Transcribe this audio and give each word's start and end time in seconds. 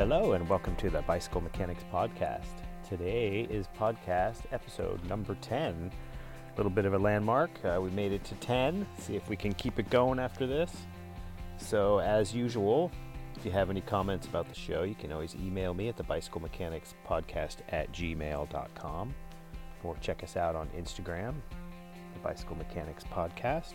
Hello, 0.00 0.32
and 0.32 0.48
welcome 0.48 0.74
to 0.76 0.88
the 0.88 1.02
Bicycle 1.02 1.42
Mechanics 1.42 1.84
Podcast. 1.92 2.64
Today 2.88 3.46
is 3.50 3.66
podcast 3.78 4.38
episode 4.50 5.04
number 5.04 5.36
10. 5.42 5.92
A 5.92 6.56
little 6.56 6.70
bit 6.70 6.86
of 6.86 6.94
a 6.94 6.98
landmark. 6.98 7.50
Uh, 7.62 7.78
we 7.82 7.90
made 7.90 8.10
it 8.10 8.24
to 8.24 8.34
10. 8.36 8.86
See 8.96 9.14
if 9.14 9.28
we 9.28 9.36
can 9.36 9.52
keep 9.52 9.78
it 9.78 9.90
going 9.90 10.18
after 10.18 10.46
this. 10.46 10.74
So, 11.58 11.98
as 11.98 12.34
usual, 12.34 12.90
if 13.36 13.44
you 13.44 13.50
have 13.50 13.68
any 13.68 13.82
comments 13.82 14.26
about 14.26 14.48
the 14.48 14.54
show, 14.54 14.84
you 14.84 14.94
can 14.94 15.12
always 15.12 15.34
email 15.34 15.74
me 15.74 15.90
at 15.90 15.98
the 15.98 16.04
Bicycle 16.04 16.40
Mechanics 16.40 16.94
Podcast 17.06 17.56
at 17.68 17.92
gmail.com 17.92 19.14
or 19.84 19.96
check 20.00 20.22
us 20.22 20.34
out 20.34 20.56
on 20.56 20.66
Instagram, 20.68 21.34
the 22.14 22.20
Bicycle 22.22 22.56
Mechanics 22.56 23.04
Podcast. 23.12 23.74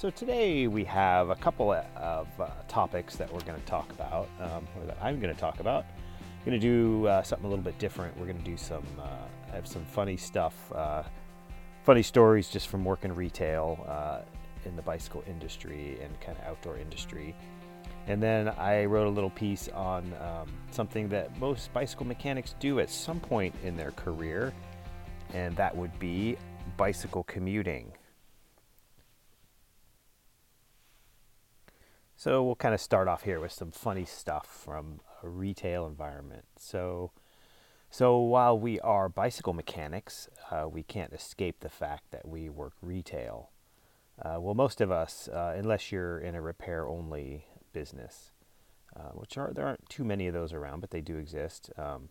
So 0.00 0.08
today 0.08 0.66
we 0.66 0.82
have 0.84 1.28
a 1.28 1.34
couple 1.34 1.74
of 1.74 2.40
uh, 2.40 2.46
topics 2.68 3.16
that 3.16 3.30
we're 3.30 3.42
going 3.42 3.60
to 3.60 3.66
talk 3.66 3.92
about, 3.92 4.30
um, 4.40 4.66
or 4.78 4.86
that 4.86 4.96
I'm 4.98 5.20
going 5.20 5.34
to 5.34 5.38
talk 5.38 5.60
about. 5.60 5.84
We're 6.38 6.52
going 6.52 6.58
to 6.58 6.66
do 6.66 7.06
uh, 7.06 7.22
something 7.22 7.44
a 7.44 7.50
little 7.50 7.62
bit 7.62 7.78
different. 7.78 8.16
We're 8.16 8.24
going 8.24 8.38
to 8.38 8.42
do 8.42 8.56
some, 8.56 8.86
uh, 8.98 9.52
have 9.52 9.66
some 9.66 9.84
funny 9.84 10.16
stuff, 10.16 10.54
uh, 10.74 11.02
funny 11.84 12.02
stories 12.02 12.48
just 12.48 12.68
from 12.68 12.82
working 12.82 13.14
retail 13.14 13.84
uh, 13.86 14.20
in 14.64 14.74
the 14.74 14.80
bicycle 14.80 15.22
industry 15.26 15.98
and 16.02 16.18
kind 16.22 16.38
of 16.38 16.44
outdoor 16.44 16.78
industry. 16.78 17.36
And 18.06 18.22
then 18.22 18.48
I 18.48 18.86
wrote 18.86 19.06
a 19.06 19.10
little 19.10 19.28
piece 19.28 19.68
on 19.68 20.14
um, 20.14 20.50
something 20.70 21.10
that 21.10 21.38
most 21.38 21.74
bicycle 21.74 22.06
mechanics 22.06 22.54
do 22.58 22.80
at 22.80 22.88
some 22.88 23.20
point 23.20 23.54
in 23.62 23.76
their 23.76 23.90
career, 23.90 24.54
and 25.34 25.54
that 25.58 25.76
would 25.76 25.98
be 25.98 26.38
bicycle 26.78 27.24
commuting. 27.24 27.92
So 32.20 32.44
we'll 32.44 32.54
kind 32.54 32.74
of 32.74 32.82
start 32.82 33.08
off 33.08 33.22
here 33.22 33.40
with 33.40 33.50
some 33.50 33.70
funny 33.70 34.04
stuff 34.04 34.46
from 34.46 35.00
a 35.22 35.28
retail 35.30 35.86
environment. 35.86 36.44
So, 36.58 37.12
so 37.90 38.18
while 38.18 38.58
we 38.58 38.78
are 38.80 39.08
bicycle 39.08 39.54
mechanics, 39.54 40.28
uh, 40.50 40.68
we 40.68 40.82
can't 40.82 41.14
escape 41.14 41.60
the 41.60 41.70
fact 41.70 42.10
that 42.10 42.28
we 42.28 42.50
work 42.50 42.74
retail. 42.82 43.52
Uh, 44.20 44.36
well, 44.38 44.52
most 44.52 44.82
of 44.82 44.90
us, 44.90 45.30
uh, 45.32 45.54
unless 45.56 45.90
you're 45.90 46.18
in 46.18 46.34
a 46.34 46.42
repair-only 46.42 47.46
business, 47.72 48.32
uh, 48.94 49.12
which 49.14 49.38
are 49.38 49.54
there 49.54 49.66
aren't 49.66 49.88
too 49.88 50.04
many 50.04 50.26
of 50.26 50.34
those 50.34 50.52
around, 50.52 50.80
but 50.80 50.90
they 50.90 51.00
do 51.00 51.16
exist. 51.16 51.70
Um, 51.78 52.10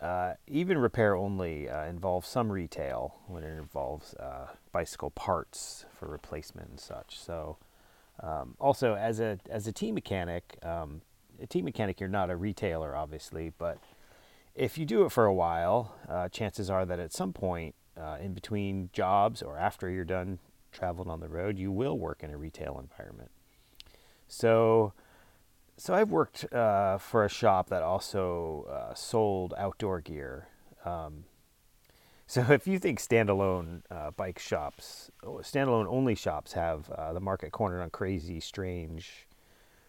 uh, 0.00 0.32
even 0.48 0.76
repair 0.76 1.14
only 1.14 1.68
uh, 1.68 1.84
involves 1.84 2.26
some 2.26 2.50
retail 2.50 3.14
when 3.28 3.44
it 3.44 3.56
involves 3.56 4.16
bicycle 4.72 5.10
parts 5.10 5.84
for 5.94 6.08
replacement 6.08 6.70
and 6.70 6.80
such. 6.80 7.16
So 7.16 7.58
um, 8.20 8.54
also, 8.58 8.94
as 8.94 9.20
a 9.20 9.38
as 9.48 9.66
a 9.66 9.72
team 9.72 9.94
mechanic, 9.94 10.58
um, 10.62 11.02
a 11.40 11.46
team 11.46 11.64
mechanic, 11.64 12.00
you're 12.00 12.08
not 12.08 12.30
a 12.30 12.36
retailer, 12.36 12.96
obviously, 12.96 13.52
but 13.58 13.78
if 14.54 14.76
you 14.76 14.84
do 14.84 15.04
it 15.04 15.12
for 15.12 15.24
a 15.24 15.34
while, 15.34 15.94
uh, 16.08 16.28
chances 16.28 16.68
are 16.68 16.84
that 16.84 16.98
at 16.98 17.12
some 17.12 17.32
point 17.32 17.76
uh, 17.96 18.16
in 18.20 18.34
between 18.34 18.90
jobs 18.92 19.40
or 19.40 19.56
after 19.56 19.88
you're 19.88 20.04
done 20.04 20.40
traveling 20.72 21.08
on 21.08 21.20
the 21.20 21.28
road, 21.28 21.58
you 21.58 21.70
will 21.70 21.96
work 21.96 22.22
in 22.22 22.30
a 22.30 22.36
retail 22.36 22.78
environment. 22.80 23.30
So, 24.26 24.92
so 25.76 25.94
I've 25.94 26.10
worked 26.10 26.52
uh, 26.52 26.98
for 26.98 27.24
a 27.24 27.28
shop 27.28 27.68
that 27.70 27.82
also 27.82 28.66
uh, 28.68 28.94
sold 28.94 29.54
outdoor 29.56 30.00
gear. 30.00 30.48
Um, 30.84 31.24
so 32.28 32.44
if 32.50 32.66
you 32.66 32.78
think 32.78 33.00
standalone 33.00 33.80
uh, 33.90 34.10
bike 34.10 34.38
shops, 34.38 35.10
oh, 35.24 35.38
standalone 35.38 35.86
only 35.88 36.14
shops 36.14 36.52
have 36.52 36.90
uh, 36.90 37.14
the 37.14 37.20
market 37.20 37.52
cornered 37.52 37.80
on 37.80 37.88
crazy, 37.88 38.38
strange, 38.38 39.26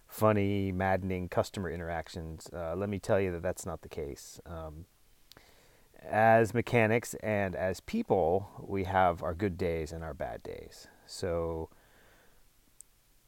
funny, 0.07 0.72
maddening 0.72 1.28
customer 1.28 1.69
interactions, 1.69 2.49
uh, 2.53 2.75
let 2.78 2.88
me 2.88 2.97
tell 2.97 3.19
you 3.19 3.33
that 3.33 3.41
that's 3.41 3.66
not 3.66 3.81
the 3.81 3.89
case. 3.89 4.39
Um, 4.45 4.85
as 6.01 6.53
mechanics 6.53 7.13
and 7.16 7.57
as 7.57 7.81
people, 7.81 8.49
we 8.66 8.85
have 8.85 9.22
our 9.22 9.33
good 9.33 9.57
days 9.57 9.91
and 9.91 10.01
our 10.01 10.13
bad 10.13 10.41
days. 10.41 10.88
So, 11.05 11.69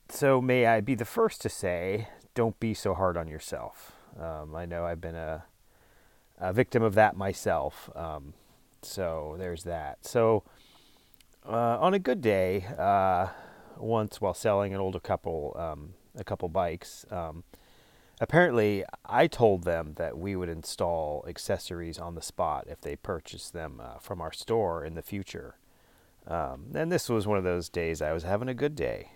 so 0.07 0.41
may 0.41 0.66
I 0.66 0.79
be 0.79 0.95
the 0.95 1.03
first 1.03 1.41
to 1.41 1.50
say, 1.50 2.07
don't 2.33 2.57
be 2.61 2.73
so 2.73 2.94
hard 2.94 3.17
on 3.17 3.27
yourself. 3.27 3.91
Um, 4.17 4.55
I 4.55 4.66
know 4.66 4.85
I've 4.85 5.01
been 5.01 5.16
a, 5.16 5.44
a 6.38 6.53
victim 6.53 6.81
of 6.81 6.95
that 6.95 7.17
myself. 7.17 7.89
Um, 7.94 8.35
so 8.84 9.36
there's 9.38 9.64
that. 9.64 10.06
So 10.06 10.44
uh, 11.46 11.78
on 11.80 11.94
a 11.94 12.00
good 12.00 12.22
day, 12.22 12.66
uh, 12.78 13.28
once 13.78 14.22
while 14.22 14.34
selling 14.34 14.74
an 14.74 14.80
older 14.80 15.00
couple 15.00 15.56
um, 15.58 15.94
a 16.16 16.24
couple 16.24 16.50
bikes, 16.50 17.06
um, 17.09 17.44
apparently 18.19 18.84
I 19.06 19.28
told 19.28 19.64
them 19.64 19.94
that 19.96 20.18
we 20.18 20.36
would 20.36 20.50
install 20.50 21.25
accessories 21.28 21.97
on 21.97 22.16
the 22.16 22.22
spot 22.22 22.66
if 22.68 22.81
they 22.81 22.96
purchased 22.96 23.53
them 23.53 23.81
uh, 23.81 24.00
from 24.00 24.22
our 24.22 24.34
store 24.34 24.84
in 24.86 24.94
the 24.94 25.02
future. 25.02 25.56
Um, 26.28 26.68
and 26.75 26.92
this 26.92 27.09
was 27.09 27.25
one 27.25 27.38
of 27.38 27.44
those 27.44 27.69
days 27.69 28.02
I 28.02 28.13
was 28.13 28.24
having 28.24 28.48
a 28.48 28.53
good 28.53 28.75
day. 28.75 29.12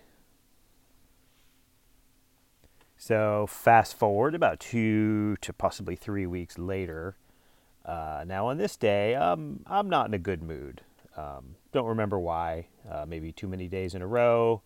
So 2.96 3.46
fast 3.46 3.96
forward 3.96 4.34
about 4.34 4.58
two 4.58 5.36
to 5.42 5.52
possibly 5.52 5.96
three 5.96 6.26
weeks 6.26 6.58
later. 6.58 7.16
Uh, 7.86 8.24
now, 8.26 8.48
on 8.48 8.58
this 8.58 8.76
day, 8.76 9.14
um, 9.14 9.60
I'm 9.64 9.88
not 9.88 10.08
in 10.08 10.14
a 10.14 10.18
good 10.18 10.42
mood. 10.42 10.82
Um, 11.16 11.54
don't 11.72 11.86
remember 11.86 12.18
why. 12.18 12.66
Uh, 12.90 13.06
maybe 13.06 13.30
too 13.30 13.46
many 13.46 13.68
days 13.68 13.94
in 13.94 14.02
a 14.02 14.06
row 14.06 14.60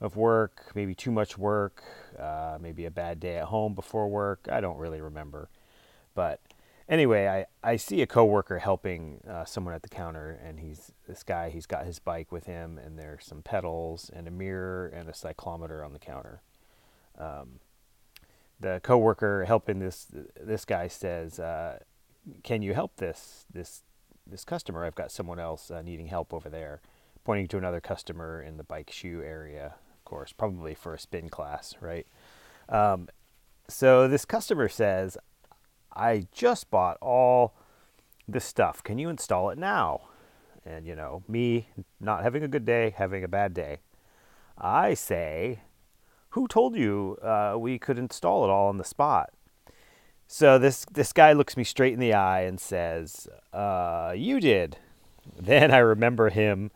of 0.00 0.16
work, 0.16 0.72
maybe 0.74 0.94
too 0.94 1.10
much 1.10 1.36
work, 1.36 1.82
uh, 2.18 2.58
maybe 2.60 2.86
a 2.86 2.90
bad 2.90 3.20
day 3.20 3.36
at 3.36 3.44
home 3.44 3.74
before 3.74 4.08
work. 4.08 4.48
I 4.50 4.60
don't 4.60 4.78
really 4.78 5.00
remember. 5.00 5.50
But 6.14 6.40
anyway, 6.88 7.28
I, 7.28 7.72
I 7.72 7.76
see 7.76 8.00
a 8.00 8.06
coworker 8.06 8.58
helping 8.58 9.20
uh, 9.28 9.44
someone 9.44 9.74
at 9.74 9.82
the 9.82 9.88
counter, 9.88 10.40
and 10.42 10.58
he's 10.58 10.92
this 11.06 11.22
guy. 11.22 11.50
He's 11.50 11.66
got 11.66 11.84
his 11.86 11.98
bike 11.98 12.32
with 12.32 12.46
him, 12.46 12.78
and 12.78 12.98
there's 12.98 13.24
some 13.24 13.42
pedals 13.42 14.10
and 14.14 14.26
a 14.26 14.30
mirror 14.30 14.86
and 14.88 15.08
a 15.08 15.12
cyclometer 15.12 15.84
on 15.84 15.92
the 15.92 15.98
counter. 15.98 16.42
Um, 17.18 17.60
the 18.58 18.80
coworker 18.82 19.44
helping 19.44 19.78
this 19.78 20.06
this 20.40 20.64
guy 20.64 20.88
says 20.88 21.38
uh, 21.38 21.80
can 22.42 22.62
you 22.62 22.74
help 22.74 22.96
this 22.96 23.46
this 23.52 23.82
this 24.26 24.44
customer? 24.44 24.84
I've 24.84 24.94
got 24.94 25.12
someone 25.12 25.38
else 25.38 25.70
uh, 25.70 25.82
needing 25.82 26.06
help 26.06 26.34
over 26.34 26.48
there, 26.48 26.80
pointing 27.24 27.46
to 27.48 27.58
another 27.58 27.80
customer 27.80 28.42
in 28.42 28.56
the 28.56 28.64
bike 28.64 28.90
shoe 28.90 29.22
area, 29.22 29.66
of 29.66 30.04
course, 30.04 30.32
probably 30.32 30.74
for 30.74 30.94
a 30.94 30.98
spin 30.98 31.28
class, 31.28 31.74
right? 31.80 32.06
Um, 32.68 33.08
so 33.68 34.08
this 34.08 34.24
customer 34.24 34.68
says, 34.68 35.16
"I 35.94 36.26
just 36.32 36.70
bought 36.70 36.98
all 37.00 37.54
this 38.28 38.44
stuff. 38.44 38.82
Can 38.82 38.98
you 38.98 39.08
install 39.08 39.50
it 39.50 39.58
now?" 39.58 40.08
And 40.64 40.86
you 40.86 40.96
know, 40.96 41.22
me 41.28 41.68
not 42.00 42.22
having 42.22 42.42
a 42.42 42.48
good 42.48 42.64
day, 42.64 42.94
having 42.96 43.22
a 43.22 43.28
bad 43.28 43.54
day, 43.54 43.78
I 44.58 44.94
say, 44.94 45.60
"Who 46.30 46.48
told 46.48 46.76
you 46.76 47.18
uh, 47.22 47.56
we 47.58 47.78
could 47.78 47.98
install 47.98 48.44
it 48.44 48.50
all 48.50 48.68
on 48.68 48.78
the 48.78 48.84
spot?" 48.84 49.30
So 50.26 50.58
this 50.58 50.84
this 50.92 51.12
guy 51.12 51.32
looks 51.32 51.56
me 51.56 51.64
straight 51.64 51.92
in 51.92 52.00
the 52.00 52.14
eye 52.14 52.42
and 52.42 52.60
says, 52.60 53.28
uh, 53.52 54.12
"You 54.16 54.40
did." 54.40 54.78
Then 55.36 55.72
I 55.72 55.78
remember 55.78 56.30
him 56.30 56.70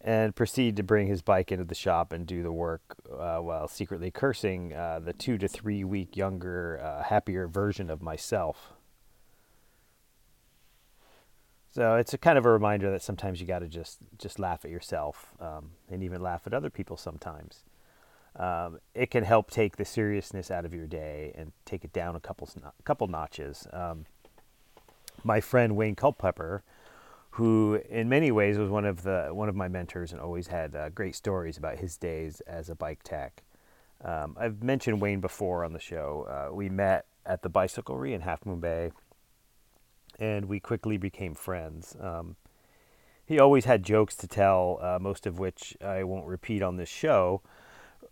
and 0.00 0.34
proceed 0.34 0.76
to 0.76 0.82
bring 0.82 1.06
his 1.06 1.22
bike 1.22 1.52
into 1.52 1.64
the 1.64 1.74
shop 1.74 2.12
and 2.12 2.26
do 2.26 2.42
the 2.42 2.52
work 2.52 2.96
uh, 3.12 3.38
while 3.38 3.68
secretly 3.68 4.10
cursing 4.10 4.72
uh, 4.72 4.98
the 4.98 5.12
two 5.12 5.38
to 5.38 5.46
three 5.46 5.84
week 5.84 6.16
younger, 6.16 6.80
uh, 6.82 7.04
happier 7.04 7.46
version 7.46 7.88
of 7.88 8.02
myself. 8.02 8.72
So 11.70 11.94
it's 11.94 12.14
a 12.14 12.18
kind 12.18 12.38
of 12.38 12.46
a 12.46 12.50
reminder 12.50 12.90
that 12.90 13.02
sometimes 13.02 13.40
you 13.40 13.46
got 13.46 13.60
to 13.60 13.68
just 13.68 13.98
just 14.18 14.38
laugh 14.38 14.64
at 14.64 14.70
yourself 14.70 15.32
um, 15.40 15.72
and 15.88 16.02
even 16.02 16.20
laugh 16.20 16.42
at 16.46 16.54
other 16.54 16.70
people 16.70 16.96
sometimes 16.96 17.64
um, 18.38 18.80
it 18.94 19.10
can 19.10 19.24
help 19.24 19.50
take 19.50 19.76
the 19.76 19.84
seriousness 19.84 20.50
out 20.50 20.64
of 20.64 20.74
your 20.74 20.86
day 20.86 21.32
and 21.36 21.52
take 21.64 21.84
it 21.84 21.92
down 21.92 22.16
a 22.16 22.20
couple 22.20 22.48
couple 22.84 23.06
notches. 23.06 23.66
Um, 23.72 24.04
my 25.24 25.40
friend 25.40 25.74
Wayne 25.74 25.94
Culpepper, 25.94 26.62
who 27.30 27.80
in 27.88 28.08
many 28.08 28.30
ways 28.30 28.58
was 28.58 28.68
one 28.68 28.84
of 28.84 29.02
the 29.02 29.30
one 29.32 29.48
of 29.48 29.56
my 29.56 29.68
mentors 29.68 30.12
and 30.12 30.20
always 30.20 30.48
had 30.48 30.76
uh, 30.76 30.90
great 30.90 31.14
stories 31.14 31.56
about 31.56 31.78
his 31.78 31.96
days 31.96 32.40
as 32.42 32.68
a 32.68 32.74
bike 32.74 33.02
tech. 33.02 33.42
Um, 34.04 34.36
I've 34.38 34.62
mentioned 34.62 35.00
Wayne 35.00 35.20
before 35.20 35.64
on 35.64 35.72
the 35.72 35.80
show. 35.80 36.26
Uh, 36.28 36.54
we 36.54 36.68
met 36.68 37.06
at 37.24 37.42
the 37.42 37.48
Bicyclery 37.48 38.12
in 38.12 38.20
Half 38.20 38.44
Moon 38.44 38.60
Bay, 38.60 38.92
and 40.18 40.44
we 40.44 40.60
quickly 40.60 40.98
became 40.98 41.34
friends. 41.34 41.96
Um, 41.98 42.36
he 43.24 43.40
always 43.40 43.64
had 43.64 43.82
jokes 43.82 44.14
to 44.16 44.28
tell, 44.28 44.78
uh, 44.82 44.98
most 45.00 45.26
of 45.26 45.38
which 45.38 45.76
I 45.82 46.04
won't 46.04 46.26
repeat 46.26 46.62
on 46.62 46.76
this 46.76 46.90
show 46.90 47.40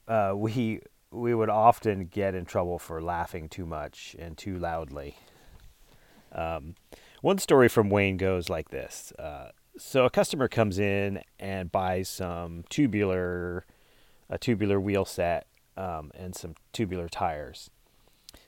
uh, 0.08 0.32
we 0.34 0.80
we 1.10 1.34
would 1.34 1.48
often 1.48 2.06
get 2.06 2.34
in 2.34 2.44
trouble 2.44 2.78
for 2.78 3.00
laughing 3.00 3.48
too 3.48 3.64
much 3.64 4.16
and 4.18 4.36
too 4.36 4.58
loudly. 4.58 5.16
Um, 6.32 6.74
one 7.22 7.38
story 7.38 7.68
from 7.68 7.88
Wayne 7.88 8.16
goes 8.16 8.48
like 8.48 8.70
this: 8.70 9.12
uh, 9.18 9.50
So 9.78 10.04
a 10.04 10.10
customer 10.10 10.48
comes 10.48 10.78
in 10.78 11.22
and 11.38 11.70
buys 11.70 12.08
some 12.08 12.64
tubular, 12.68 13.64
a 14.28 14.38
tubular 14.38 14.80
wheel 14.80 15.04
set, 15.04 15.46
um, 15.76 16.10
and 16.14 16.34
some 16.34 16.54
tubular 16.72 17.08
tires. 17.08 17.70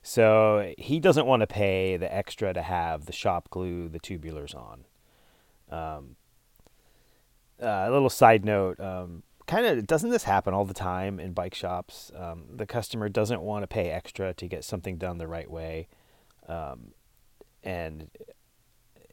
So 0.03 0.73
he 0.79 1.01
doesn't 1.01 1.27
want 1.27 1.41
to 1.41 1.47
pay 1.47 1.97
the 1.97 2.13
extra 2.13 2.53
to 2.53 2.63
have 2.63 3.07
the 3.07 3.13
shop 3.13 3.49
glue 3.51 3.89
the 3.89 3.99
tubulars 3.99 4.55
on. 4.55 4.85
Um, 5.69 6.17
uh, 7.61 7.87
a 7.89 7.91
little 7.91 8.11
side 8.11 8.45
note 8.45 8.79
um, 8.79 9.23
kind 9.47 9.67
of 9.67 9.87
doesn't 9.87 10.11
this 10.11 10.25
happen 10.25 10.55
all 10.55 10.65
the 10.65 10.75
time 10.75 11.21
in 11.21 11.33
bike 11.33 11.55
shops? 11.55 12.11
Um, 12.17 12.45
the 12.55 12.67
customer 12.67 13.09
doesn't 13.09 13.41
want 13.41 13.63
to 13.63 13.67
pay 13.67 13.91
extra 13.91 14.35
to 14.35 14.49
get 14.49 14.65
something 14.65 14.97
done 14.97 15.19
the 15.19 15.27
right 15.27 15.51
way. 15.51 15.89
Um, 16.49 16.93
and 17.63 18.11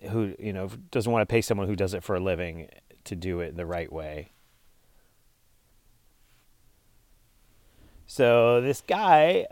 who 0.09 0.35
you 0.37 0.53
know 0.53 0.69
doesn't 0.91 1.11
want 1.11 1.27
to 1.27 1.31
pay 1.31 1.41
someone 1.41 1.67
who 1.67 1.75
does 1.75 1.93
it 1.93 2.03
for 2.03 2.15
a 2.15 2.19
living 2.19 2.69
to 3.05 3.15
do 3.15 3.39
it 3.39 3.55
the 3.55 3.65
right 3.65 3.91
way. 3.91 4.31
So 8.05 8.61
this 8.61 8.81
guy 8.81 9.47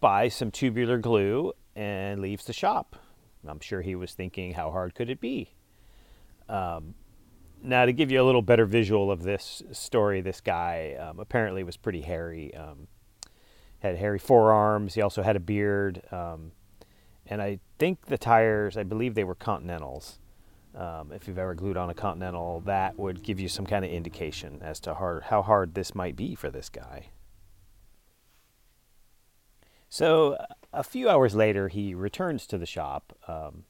buys 0.00 0.34
some 0.34 0.50
tubular 0.50 0.98
glue 0.98 1.52
and 1.74 2.20
leaves 2.20 2.44
the 2.44 2.52
shop. 2.52 2.96
I'm 3.46 3.60
sure 3.60 3.80
he 3.80 3.94
was 3.94 4.12
thinking, 4.12 4.54
how 4.54 4.70
hard 4.70 4.94
could 4.94 5.08
it 5.08 5.20
be? 5.20 5.52
Um, 6.48 6.94
now, 7.66 7.84
to 7.84 7.92
give 7.92 8.10
you 8.10 8.22
a 8.22 8.24
little 8.24 8.42
better 8.42 8.64
visual 8.64 9.10
of 9.10 9.22
this 9.22 9.62
story, 9.72 10.20
this 10.20 10.40
guy 10.40 10.96
um, 10.98 11.18
apparently 11.18 11.64
was 11.64 11.76
pretty 11.76 12.02
hairy. 12.02 12.54
Um, 12.54 12.88
had 13.78 13.96
hairy 13.96 14.18
forearms. 14.18 14.94
He 14.94 15.02
also 15.02 15.22
had 15.22 15.36
a 15.36 15.40
beard. 15.40 16.02
Um, 16.10 16.52
and 17.26 17.42
I 17.42 17.60
think 17.78 18.06
the 18.06 18.18
tires, 18.18 18.76
I 18.76 18.82
believe 18.82 19.14
they 19.14 19.24
were 19.24 19.34
Continentals. 19.34 20.18
Um, 20.74 21.10
if 21.12 21.26
you've 21.26 21.38
ever 21.38 21.54
glued 21.54 21.76
on 21.76 21.90
a 21.90 21.94
Continental, 21.94 22.60
that 22.66 22.98
would 22.98 23.22
give 23.22 23.40
you 23.40 23.48
some 23.48 23.66
kind 23.66 23.84
of 23.84 23.90
indication 23.90 24.60
as 24.62 24.80
to 24.80 24.94
hard, 24.94 25.24
how 25.24 25.42
hard 25.42 25.74
this 25.74 25.94
might 25.94 26.16
be 26.16 26.34
for 26.34 26.50
this 26.50 26.68
guy. 26.68 27.10
So 29.88 30.36
a 30.72 30.82
few 30.82 31.08
hours 31.08 31.34
later, 31.34 31.68
he 31.68 31.94
returns 31.94 32.46
to 32.48 32.58
the 32.58 32.66
shop, 32.66 33.16
um, 33.26 33.64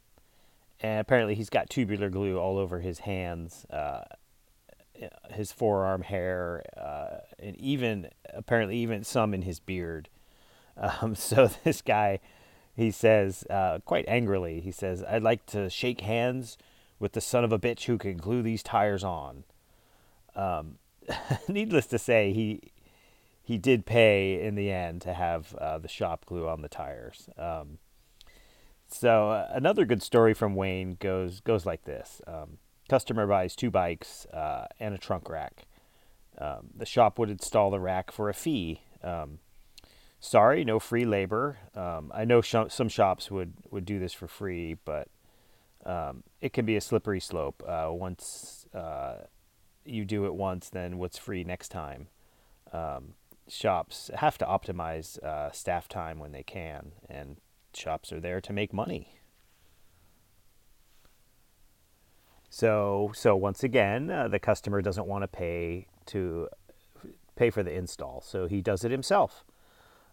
and 0.81 1.01
apparently 1.01 1.35
he's 1.35 1.51
got 1.51 1.71
tubular 1.71 2.11
glue 2.11 2.39
all 2.39 2.59
over 2.59 2.81
his 2.81 3.01
hands, 3.01 3.65
uh, 3.71 4.03
his 5.31 5.53
forearm 5.53 6.03
hair, 6.03 6.65
uh, 6.77 7.21
and 7.39 7.57
even 7.57 8.09
apparently 8.33 8.77
even 8.79 9.05
some 9.05 9.35
in 9.35 9.43
his 9.43 9.61
beard. 9.61 10.09
Um, 10.79 11.15
so 11.15 11.49
this 11.65 11.81
guy 11.81 12.21
he 12.77 12.91
says 12.91 13.45
uh, 13.49 13.79
quite 13.85 14.05
angrily, 14.07 14.61
he 14.61 14.71
says, 14.71 15.03
I'd 15.03 15.23
like 15.23 15.47
to 15.47 15.71
shake 15.71 16.03
hands 16.03 16.59
with 16.99 17.13
the 17.13 17.23
son 17.23 17.43
of 17.43 17.51
a 17.51 17.59
bitch 17.59 17.85
who 17.85 17.97
can 17.97 18.19
glue 18.19 18.43
these 18.43 18.63
tires 18.63 19.03
on. 19.03 19.45
Um, 20.35 20.77
needless 21.49 21.87
to 21.87 21.99
say, 21.99 22.33
he 22.33 22.73
he 23.43 23.59
did 23.59 23.87
pay 23.87 24.43
in 24.43 24.57
the 24.57 24.71
end 24.73 25.03
to 25.03 25.15
have 25.15 25.55
uh, 25.55 25.79
the 25.79 25.89
shop 25.89 26.27
glue 26.27 26.49
on 26.49 26.63
the 26.63 26.69
tires. 26.69 27.31
Um, 27.39 27.79
so 28.89 29.31
uh, 29.31 29.49
another 29.53 29.85
good 29.85 30.03
story 30.03 30.35
from 30.35 30.55
Wayne 30.55 30.97
goes 31.01 31.41
goes 31.41 31.67
like 31.67 31.85
this: 31.85 32.21
um, 32.27 32.59
customer 32.89 33.27
buys 33.27 33.57
two 33.57 33.71
bikes 33.71 34.27
uh, 34.27 34.67
and 34.79 34.95
a 34.95 34.99
trunk 34.99 35.29
rack. 35.29 35.67
Um, 36.39 36.69
the 36.77 36.87
shop 36.87 37.19
would 37.19 37.31
install 37.31 37.71
the 37.71 37.81
rack 37.81 38.11
for 38.11 38.29
a 38.29 38.35
fee. 38.35 38.83
Um, 39.03 39.39
sorry, 40.21 40.65
no 40.65 40.79
free 40.79 41.05
labor. 41.05 41.59
Um, 41.75 42.11
I 42.15 42.25
know 42.25 42.41
sh- 42.41 42.55
some 42.69 42.89
shops 42.89 43.31
would, 43.31 43.55
would 43.71 43.85
do 43.85 43.99
this 43.99 44.13
for 44.13 44.29
free, 44.29 44.77
but 44.85 45.09
um, 45.85 46.25
it 46.41 46.53
can 46.53 46.67
be 46.67 46.77
a 46.77 46.81
slippery 46.81 47.21
slope. 47.21 47.63
Uh, 47.67 47.89
once 47.91 48.67
uh, 48.75 49.17
you 49.85 50.05
do 50.05 50.27
it 50.27 50.35
once, 50.35 50.69
then 50.69 50.99
what's 50.99 51.19
free 51.19 51.45
next 51.45 51.69
time? 51.69 52.09
Um, 52.73 53.15
shops 53.49 54.11
have 54.15 54.37
to 54.39 54.45
optimize 54.45 55.23
uh, 55.23 55.51
staff 55.53 55.89
time 55.89 56.19
when 56.19 56.33
they 56.33 56.43
can, 56.43 56.93
and 57.09 57.37
shops 57.77 58.13
are 58.13 58.21
there 58.21 58.41
to 58.41 58.53
make 58.53 58.73
money. 58.73 59.21
So, 62.49 63.11
so 63.15 63.37
once 63.37 63.63
again, 63.63 64.11
uh, 64.11 64.29
the 64.29 64.39
customer 64.39 64.81
doesn't 64.81 65.07
want 65.07 65.23
to 65.23 65.29
pay 65.29 65.89
to 66.07 66.49
pay 67.35 67.51
for 67.51 67.63
the 67.63 67.73
install, 67.73 68.23
so 68.23 68.47
he 68.47 68.63
does 68.63 68.85
it 68.85 68.91
himself. 68.91 69.45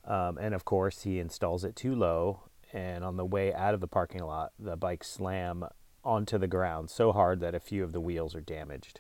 Um, 0.06 0.38
and 0.38 0.54
of 0.54 0.65
course, 0.65 1.04
he 1.04 1.19
installs 1.19 1.63
it 1.63 1.75
too 1.75 1.95
low. 1.95 2.42
And 2.74 3.04
on 3.04 3.18
the 3.18 3.25
way 3.25 3.54
out 3.54 3.74
of 3.74 3.80
the 3.81 3.88
parking 3.88 4.24
lot, 4.24 4.51
the 4.59 4.75
bike 4.75 5.04
slam 5.04 5.66
onto 6.04 6.38
the 6.38 6.48
ground 6.48 6.89
so 6.89 7.12
hard 7.12 7.39
that 7.39 7.56
a 7.56 7.59
few 7.59 7.83
of 7.83 7.94
the 7.94 8.01
wheels 8.01 8.36
are 8.36 8.42
damaged. 8.42 9.00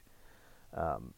Um, 0.73 1.13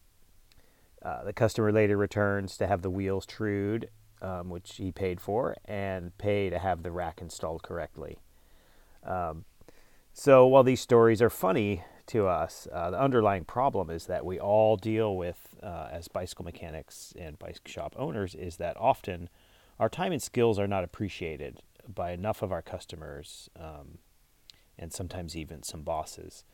uh, 1.01 1.23
the 1.23 1.33
customer 1.33 1.71
later 1.71 1.97
returns 1.97 2.57
to 2.57 2.65
have 2.65 2.81
the 2.81 2.89
wheels 2.89 3.25
trued, 3.25 3.89
um, 4.25 4.49
which 4.49 4.77
he 4.77 4.91
paid 4.91 5.21
for, 5.21 5.55
and 5.65 6.17
pay 6.17 6.49
to 6.49 6.57
have 6.57 6.81
the 6.81 6.91
rack 6.91 7.21
installed 7.21 7.61
correctly. 7.61 8.17
Um, 9.03 9.45
so 10.13 10.47
while 10.47 10.63
these 10.63 10.81
stories 10.81 11.21
are 11.21 11.29
funny 11.29 11.83
to 12.07 12.27
us, 12.27 12.67
uh, 12.73 12.91
the 12.91 12.99
underlying 12.99 13.43
problem 13.45 13.89
is 13.89 14.07
that 14.07 14.25
we 14.25 14.39
all 14.39 14.77
deal 14.77 15.15
with, 15.15 15.55
uh, 15.61 15.89
as 15.91 16.07
bicycle 16.07 16.45
mechanics 16.45 17.13
and 17.19 17.37
bike 17.37 17.59
shop 17.67 17.93
owners, 17.97 18.33
is 18.33 18.57
that 18.57 18.77
often 18.77 19.29
our 19.79 19.89
time 19.89 20.11
and 20.11 20.21
skills 20.21 20.57
are 20.57 20.67
not 20.67 20.83
appreciated 20.83 21.61
by 21.87 22.11
enough 22.11 22.41
of 22.41 22.51
our 22.51 22.61
customers 22.61 23.49
um, 23.59 23.99
and 24.79 24.91
sometimes 24.91 25.35
even 25.35 25.61
some 25.61 25.83
bosses. 25.83 26.45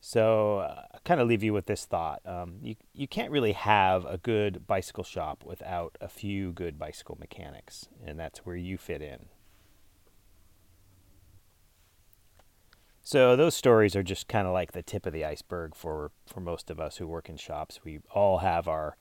So, 0.00 0.58
uh, 0.58 0.89
kind 1.10 1.20
of 1.20 1.26
leave 1.26 1.42
you 1.42 1.52
with 1.52 1.66
this 1.66 1.86
thought. 1.86 2.20
Um, 2.24 2.58
you, 2.62 2.76
you 2.94 3.08
can't 3.08 3.32
really 3.32 3.50
have 3.50 4.04
a 4.04 4.16
good 4.16 4.64
bicycle 4.68 5.02
shop 5.02 5.42
without 5.44 5.98
a 6.00 6.08
few 6.08 6.52
good 6.52 6.78
bicycle 6.78 7.16
mechanics, 7.18 7.88
and 8.06 8.16
that's 8.16 8.46
where 8.46 8.54
you 8.54 8.78
fit 8.78 9.02
in. 9.02 9.26
So, 13.02 13.34
those 13.34 13.56
stories 13.56 13.96
are 13.96 14.04
just 14.04 14.28
kind 14.28 14.46
of 14.46 14.52
like 14.52 14.70
the 14.70 14.84
tip 14.84 15.04
of 15.04 15.12
the 15.12 15.24
iceberg 15.24 15.74
for, 15.74 16.12
for 16.26 16.38
most 16.38 16.70
of 16.70 16.78
us 16.78 16.98
who 16.98 17.08
work 17.08 17.28
in 17.28 17.36
shops. 17.36 17.80
We 17.84 17.98
all 18.12 18.38
have 18.38 18.68
our 18.68 18.96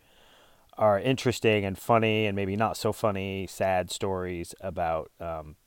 our 0.80 1.00
interesting 1.00 1.64
and 1.64 1.78
funny 1.78 2.26
and 2.26 2.36
maybe 2.36 2.56
not 2.56 2.76
so 2.76 2.92
funny, 2.92 3.46
sad 3.46 3.92
stories 3.92 4.56
about 4.62 5.12
um, 5.20 5.58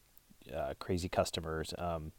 uh, 0.53 0.75
crazy 0.81 1.09
customers 1.09 1.73
um, 1.79 2.11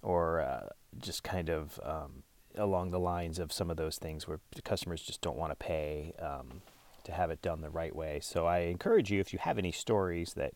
or 0.00 0.40
uh, 0.40 0.68
just 0.98 1.22
kind 1.22 1.50
of 1.50 1.78
um, 1.82 2.22
along 2.56 2.90
the 2.90 2.98
lines 2.98 3.38
of 3.38 3.52
some 3.52 3.70
of 3.70 3.76
those 3.76 3.98
things 3.98 4.26
where 4.26 4.40
customers 4.64 5.02
just 5.02 5.20
don't 5.20 5.36
want 5.36 5.52
to 5.52 5.56
pay 5.56 6.12
um, 6.20 6.62
to 7.04 7.12
have 7.12 7.30
it 7.30 7.42
done 7.42 7.60
the 7.60 7.70
right 7.70 7.94
way. 7.94 8.20
So 8.22 8.46
I 8.46 8.60
encourage 8.60 9.10
you, 9.10 9.20
if 9.20 9.32
you 9.32 9.38
have 9.38 9.58
any 9.58 9.72
stories 9.72 10.34
that 10.34 10.54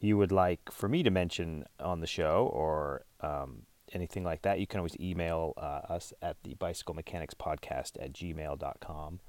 you 0.00 0.16
would 0.18 0.32
like 0.32 0.70
for 0.70 0.88
me 0.88 1.02
to 1.02 1.10
mention 1.10 1.64
on 1.80 2.00
the 2.00 2.06
show 2.06 2.50
or 2.52 3.04
um, 3.20 3.62
anything 3.92 4.24
like 4.24 4.42
that, 4.42 4.58
you 4.58 4.66
can 4.66 4.80
always 4.80 4.98
email 4.98 5.54
uh, 5.56 5.80
us 5.88 6.12
at 6.20 6.36
the 6.42 6.54
bicycle 6.54 6.94
mechanics 6.94 7.34
podcast 7.34 7.92
at 8.00 8.12
gmail.com. 8.12 9.20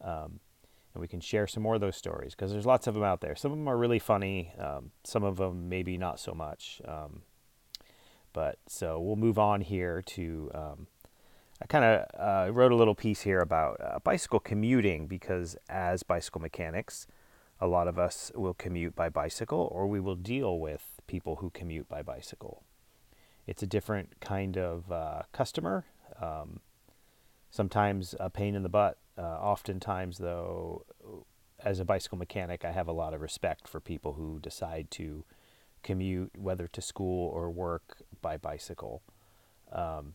Um, 0.00 0.40
and 0.94 1.00
we 1.00 1.08
can 1.08 1.20
share 1.20 1.46
some 1.46 1.62
more 1.62 1.76
of 1.76 1.80
those 1.80 1.96
stories 1.96 2.34
because 2.34 2.52
there's 2.52 2.66
lots 2.66 2.86
of 2.86 2.94
them 2.94 3.02
out 3.02 3.20
there. 3.22 3.34
Some 3.34 3.52
of 3.52 3.58
them 3.58 3.68
are 3.68 3.78
really 3.78 3.98
funny, 3.98 4.52
um, 4.58 4.90
some 5.04 5.24
of 5.24 5.36
them 5.38 5.68
maybe 5.68 5.96
not 5.96 6.20
so 6.20 6.34
much. 6.34 6.82
Um, 6.86 7.22
but 8.34 8.58
so 8.68 9.00
we'll 9.00 9.16
move 9.16 9.38
on 9.38 9.60
here 9.60 10.02
to. 10.02 10.50
Um, 10.54 10.86
I 11.62 11.66
kind 11.66 11.84
of 11.84 12.06
uh, 12.18 12.52
wrote 12.52 12.72
a 12.72 12.74
little 12.74 12.96
piece 12.96 13.20
here 13.20 13.38
about 13.38 13.80
uh, 13.80 14.00
bicycle 14.02 14.40
commuting 14.40 15.06
because 15.06 15.56
as 15.68 16.02
bicycle 16.02 16.40
mechanics, 16.40 17.06
a 17.60 17.68
lot 17.68 17.86
of 17.86 18.00
us 18.00 18.32
will 18.34 18.54
commute 18.54 18.96
by 18.96 19.08
bicycle 19.08 19.68
or 19.70 19.86
we 19.86 20.00
will 20.00 20.16
deal 20.16 20.58
with 20.58 21.00
people 21.06 21.36
who 21.36 21.50
commute 21.50 21.88
by 21.88 22.02
bicycle. 22.02 22.64
It's 23.46 23.62
a 23.62 23.66
different 23.66 24.18
kind 24.20 24.58
of 24.58 24.90
uh, 24.90 25.22
customer. 25.30 25.84
Um, 26.20 26.58
sometimes 27.48 28.16
a 28.18 28.28
pain 28.28 28.56
in 28.56 28.64
the 28.64 28.68
butt 28.68 28.98
uh, 29.16 29.22
oftentimes, 29.22 30.18
though, 30.18 30.84
as 31.64 31.78
a 31.78 31.84
bicycle 31.84 32.18
mechanic, 32.18 32.64
I 32.64 32.72
have 32.72 32.88
a 32.88 32.92
lot 32.92 33.14
of 33.14 33.20
respect 33.20 33.68
for 33.68 33.78
people 33.78 34.14
who 34.14 34.40
decide 34.40 34.90
to 34.92 35.24
commute, 35.84 36.32
whether 36.36 36.66
to 36.66 36.82
school 36.82 37.28
or 37.28 37.50
work, 37.50 38.02
by 38.20 38.36
bicycle. 38.36 39.02
Um, 39.70 40.14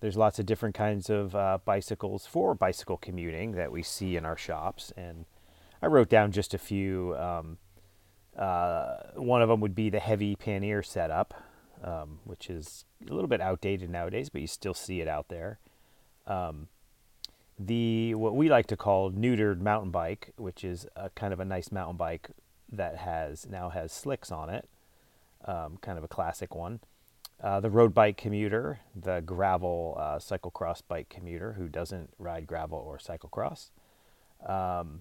there's 0.00 0.16
lots 0.16 0.38
of 0.38 0.46
different 0.46 0.74
kinds 0.74 1.10
of 1.10 1.34
uh, 1.34 1.58
bicycles 1.64 2.26
for 2.26 2.54
bicycle 2.54 2.96
commuting 2.96 3.52
that 3.52 3.70
we 3.70 3.82
see 3.82 4.16
in 4.16 4.24
our 4.24 4.36
shops, 4.36 4.92
and 4.96 5.26
I 5.82 5.86
wrote 5.86 6.08
down 6.08 6.32
just 6.32 6.54
a 6.54 6.58
few. 6.58 7.16
Um, 7.16 7.58
uh, 8.36 8.96
one 9.16 9.42
of 9.42 9.48
them 9.48 9.60
would 9.60 9.74
be 9.74 9.90
the 9.90 10.00
heavy 10.00 10.36
pannier 10.36 10.82
setup, 10.82 11.34
um, 11.82 12.20
which 12.24 12.48
is 12.48 12.84
a 13.08 13.12
little 13.12 13.28
bit 13.28 13.40
outdated 13.40 13.90
nowadays, 13.90 14.30
but 14.30 14.40
you 14.40 14.46
still 14.46 14.74
see 14.74 15.00
it 15.00 15.08
out 15.08 15.28
there. 15.28 15.58
Um, 16.26 16.68
the 17.58 18.14
what 18.14 18.34
we 18.34 18.48
like 18.48 18.66
to 18.68 18.76
call 18.76 19.10
neutered 19.10 19.60
mountain 19.60 19.90
bike, 19.90 20.32
which 20.36 20.64
is 20.64 20.86
a 20.96 21.10
kind 21.10 21.32
of 21.32 21.40
a 21.40 21.44
nice 21.44 21.70
mountain 21.70 21.96
bike 21.96 22.30
that 22.72 22.96
has 22.98 23.46
now 23.46 23.68
has 23.68 23.92
slicks 23.92 24.32
on 24.32 24.48
it, 24.48 24.68
um, 25.44 25.76
kind 25.82 25.98
of 25.98 26.04
a 26.04 26.08
classic 26.08 26.54
one. 26.54 26.80
Uh, 27.42 27.58
the 27.58 27.70
road 27.70 27.94
bike 27.94 28.18
commuter, 28.18 28.80
the 28.94 29.22
gravel 29.22 29.96
uh, 29.98 30.18
cyclocross 30.18 30.82
bike 30.86 31.08
commuter 31.08 31.54
who 31.54 31.68
doesn't 31.68 32.10
ride 32.18 32.46
gravel 32.46 32.78
or 32.78 32.98
cyclocross, 32.98 33.70
um, 34.46 35.00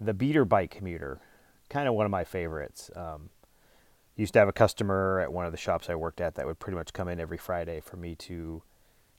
the 0.00 0.14
beater 0.14 0.46
bike 0.46 0.70
commuter, 0.70 1.20
kind 1.68 1.86
of 1.86 1.94
one 1.94 2.06
of 2.06 2.10
my 2.10 2.24
favorites. 2.24 2.90
Um, 2.96 3.28
used 4.16 4.32
to 4.34 4.38
have 4.38 4.48
a 4.48 4.52
customer 4.52 5.20
at 5.20 5.32
one 5.32 5.46
of 5.46 5.52
the 5.52 5.58
shops 5.58 5.88
I 5.90 5.94
worked 5.94 6.20
at 6.20 6.34
that 6.34 6.46
would 6.46 6.58
pretty 6.58 6.76
much 6.76 6.92
come 6.92 7.08
in 7.08 7.20
every 7.20 7.38
Friday 7.38 7.80
for 7.80 7.96
me 7.96 8.14
to 8.16 8.62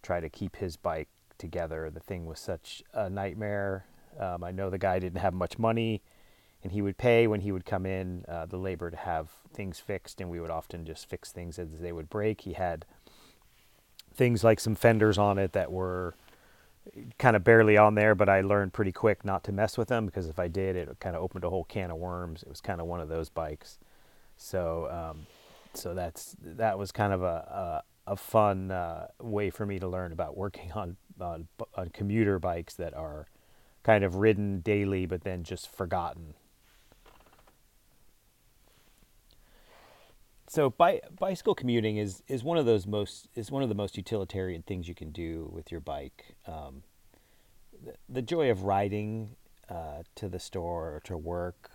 try 0.01 0.19
to 0.19 0.29
keep 0.29 0.55
his 0.55 0.77
bike 0.77 1.10
together. 1.38 1.89
The 1.89 2.00
thing 2.00 2.25
was 2.25 2.39
such 2.39 2.83
a 2.93 3.10
nightmare. 3.10 3.86
Um, 4.19 4.43
I 4.43 4.51
know 4.51 4.69
the 4.69 4.77
guy 4.77 5.00
didn't 5.00 5.19
have 5.19 5.33
much 5.33 5.57
money, 5.57 6.01
and 6.63 6.72
he 6.72 6.82
would 6.82 6.98
pay 6.98 7.27
when 7.27 7.41
he 7.41 7.51
would 7.51 7.65
come 7.65 7.86
in 7.86 8.25
uh, 8.27 8.46
the 8.46 8.58
labor 8.58 8.91
to 8.91 8.98
have 8.98 9.30
things 9.53 9.80
fixed, 9.80 10.22
and 10.22 10.30
we 10.30 10.39
would 10.39 10.51
often 10.51 10.86
just 10.86 11.10
fix 11.10 11.32
things 11.32 11.58
as 11.58 11.80
they 11.80 11.91
would 11.91 12.10
break. 12.10 12.41
He 12.41 12.53
had 12.53 12.86
things 14.13 14.44
like 14.44 14.60
some 14.60 14.75
fenders 14.75 15.18
on 15.18 15.38
it 15.38 15.53
that 15.53 15.72
were 15.72 16.15
kind 17.18 17.36
of 17.36 17.44
barely 17.44 17.77
on 17.77 17.96
there, 17.96 18.15
but 18.15 18.30
I 18.30 18.41
learned 18.41 18.74
pretty 18.74 18.91
quick 18.91 19.24
not 19.24 19.44
to 19.46 19.51
mess 19.51 19.77
with 19.77 19.88
them 19.88 20.06
because 20.06 20.27
if 20.27 20.39
I 20.39 20.48
did, 20.48 20.75
it 20.75 20.89
kind 21.00 21.15
of 21.15 21.22
opened 21.22 21.44
a 21.44 21.50
whole 21.50 21.63
can 21.63 21.91
of 21.91 21.98
worms. 21.98 22.44
It 22.44 22.50
was 22.50 22.62
kind 22.62 22.82
of 22.82 22.88
one 22.88 23.00
of 23.00 23.10
those 23.10 23.30
bikes. 23.30 23.80
So, 24.38 24.88
um, 24.91 25.27
so 25.74 25.94
that's 25.94 26.36
that 26.41 26.77
was 26.77 26.91
kind 26.91 27.13
of 27.13 27.22
a 27.24 27.84
a, 28.08 28.12
a 28.13 28.15
fun 28.15 28.72
uh, 28.72 29.08
way 29.20 29.50
for 29.50 29.65
me 29.65 29.80
to 29.80 29.88
learn 29.88 30.12
about 30.12 30.36
working 30.36 30.72
on, 30.74 30.98
on 31.20 31.48
on 31.75 31.89
commuter 31.89 32.39
bikes 32.39 32.74
that 32.75 32.94
are 32.94 33.27
kind 33.84 34.03
of 34.03 34.15
ridden 34.15 34.60
daily, 34.60 35.06
but 35.06 35.24
then 35.24 35.44
just 35.44 35.72
forgotten. 35.72 36.34
So 40.51 40.70
bi- 40.70 41.00
bicycle 41.17 41.55
commuting 41.55 41.96
is, 41.96 42.24
is 42.27 42.43
one 42.43 42.58
of 42.58 42.65
those 42.65 42.86
most 42.86 43.29
is 43.36 43.50
one 43.50 43.63
of 43.63 43.70
the 43.70 43.75
most 43.75 43.96
utilitarian 43.96 44.63
things 44.63 44.86
you 44.86 44.93
can 44.93 45.12
do 45.12 45.50
with 45.53 45.72
your 45.72 45.79
bike. 45.79 46.36
Um, 46.46 46.84
the, 47.81 47.93
the, 48.10 48.22
joy 48.22 48.51
of 48.51 48.63
riding 48.63 49.38
uh, 49.70 50.03
to 50.15 50.27
the 50.27 50.39
store 50.39 50.93
or 50.93 51.00
to 51.05 51.17
work 51.17 51.72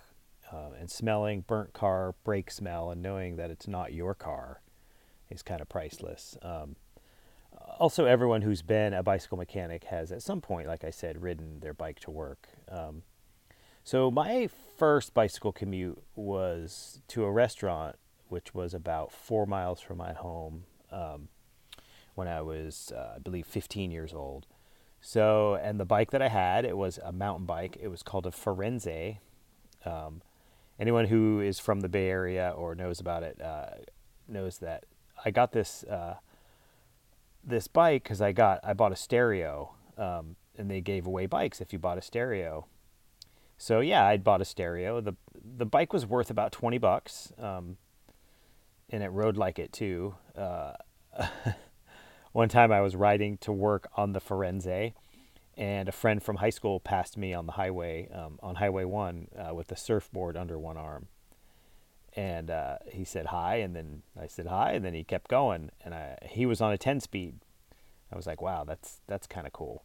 uh, 0.53 0.73
and 0.79 0.91
smelling 0.91 1.41
burnt 1.47 1.73
car 1.73 2.17
brake 2.23 2.51
smell 2.51 2.91
and 2.91 3.03
knowing 3.03 3.37
that 3.37 3.51
it's 3.51 3.67
not 3.67 3.95
your 3.95 4.15
car 4.15 4.61
is 5.31 5.41
kind 5.41 5.63
of 5.63 5.71
priceless. 5.71 6.37
Um, 6.43 6.77
also, 7.79 8.05
everyone 8.05 8.43
who's 8.43 8.61
been 8.61 8.93
a 8.93 9.03
bicycle 9.03 9.39
mechanic 9.39 9.85
has 9.85 10.13
at 10.13 10.21
some 10.21 10.43
point, 10.43 10.69
like 10.69 10.85
I 10.85 10.91
said, 10.91 11.23
ridden 11.23 11.61
their 11.61 11.73
bike 11.73 11.99
to 12.01 12.11
work. 12.11 12.47
Um, 12.71 13.05
so 13.85 14.11
my 14.11 14.51
first 14.77 15.15
bicycle 15.15 15.53
commute 15.53 16.03
was 16.15 17.01
to 17.09 17.25
a 17.25 17.33
restaurant 17.33 17.97
which 18.29 18.55
was 18.55 18.75
about 18.75 19.13
four 19.13 19.47
miles 19.47 19.81
from 19.81 19.99
my 19.99 20.13
home 20.13 20.65
um, 20.91 21.29
when 22.15 22.29
I 22.29 22.43
was, 22.43 22.93
uh, 22.95 23.15
I 23.17 23.19
believe, 23.19 23.47
15 23.47 23.91
years 23.91 24.13
old. 24.13 24.47
So, 25.01 25.55
and 25.55 25.79
the 25.79 25.85
bike 25.85 26.11
that 26.11 26.23
I 26.23 26.29
had, 26.29 26.65
it 26.65 26.77
was 26.77 26.99
a 26.99 27.13
mountain 27.13 27.47
bike. 27.47 27.77
It 27.81 27.89
was 27.89 28.03
called 28.03 28.27
a 28.27 28.31
Firenze. 28.31 29.19
Um, 29.85 30.23
anyone 30.79 31.07
who 31.07 31.41
is 31.41 31.59
from 31.59 31.81
the 31.81 31.89
Bay 31.89 32.09
Area 32.09 32.53
or 32.57 32.75
knows 32.75 33.01
about 33.01 33.23
it 33.23 33.41
uh, 33.41 33.71
knows 34.29 34.59
that 34.59 34.85
I 35.25 35.31
got 35.31 35.53
this 35.53 35.85
uh, 35.85 36.17
this 37.45 37.69
bike 37.69 38.03
because 38.03 38.21
I 38.21 38.33
got 38.33 38.61
I 38.65 38.75
bought 38.75 38.93
a 38.93 38.97
stereo, 38.97 39.75
um, 39.97 40.37
and 40.57 40.71
they 40.71 40.81
gave 40.81 41.07
away 41.07 41.27
bikes 41.27 41.61
if 41.61 41.73
you 41.73 41.79
bought 41.79 41.99
a 41.99 42.03
stereo. 42.03 42.67
So 43.59 43.81
yeah, 43.81 44.05
I 44.05 44.17
bought 44.17 44.41
a 44.41 44.45
stereo. 44.45 45.01
the 45.01 45.15
The 45.35 45.67
bike 45.67 45.93
was 45.93 46.05
worth 46.05 46.31
about 46.31 46.53
twenty 46.53 46.79
bucks. 46.79 47.33
Um, 47.39 47.77
and 48.91 49.03
it 49.03 49.09
rode 49.09 49.37
like 49.37 49.59
it 49.59 49.73
too. 49.73 50.15
Uh, 50.37 50.73
one 52.33 52.49
time 52.49 52.73
I 52.73 52.81
was 52.81 52.95
riding 52.95 53.39
to 53.39 53.53
work 53.53 53.89
on 53.97 54.13
the 54.13 54.21
Firenze, 54.21 54.93
and 55.57 55.89
a 55.89 55.93
friend 55.93 56.23
from 56.23 56.37
high 56.37 56.51
school 56.51 56.81
passed 56.81 57.17
me 57.17 57.33
on 57.33 57.47
the 57.47 57.53
highway, 57.53 58.09
um, 58.13 58.39
on 58.43 58.57
Highway 58.57 58.85
1, 58.85 59.29
uh, 59.39 59.55
with 59.55 59.73
a 59.73 59.77
surfboard 59.77 60.37
under 60.37 60.59
one 60.59 60.77
arm. 60.77 61.09
And 62.15 62.51
uh, 62.51 62.77
he 62.91 63.05
said 63.05 63.27
hi, 63.27 63.57
and 63.57 63.75
then 63.75 64.03
I 64.21 64.27
said 64.27 64.47
hi, 64.47 64.73
and 64.73 64.85
then 64.85 64.95
he 64.95 65.05
kept 65.05 65.29
going. 65.29 65.71
And 65.85 65.95
I, 65.95 66.19
he 66.23 66.47
was 66.47 66.61
on 66.61 66.73
a 66.73 66.79
10 66.79 67.01
speed. 67.01 67.37
I 68.13 68.17
was 68.17 68.27
like, 68.27 68.41
wow, 68.41 68.65
that's, 68.65 69.01
that's 69.07 69.27
kind 69.27 69.47
of 69.47 69.53
cool. 69.53 69.83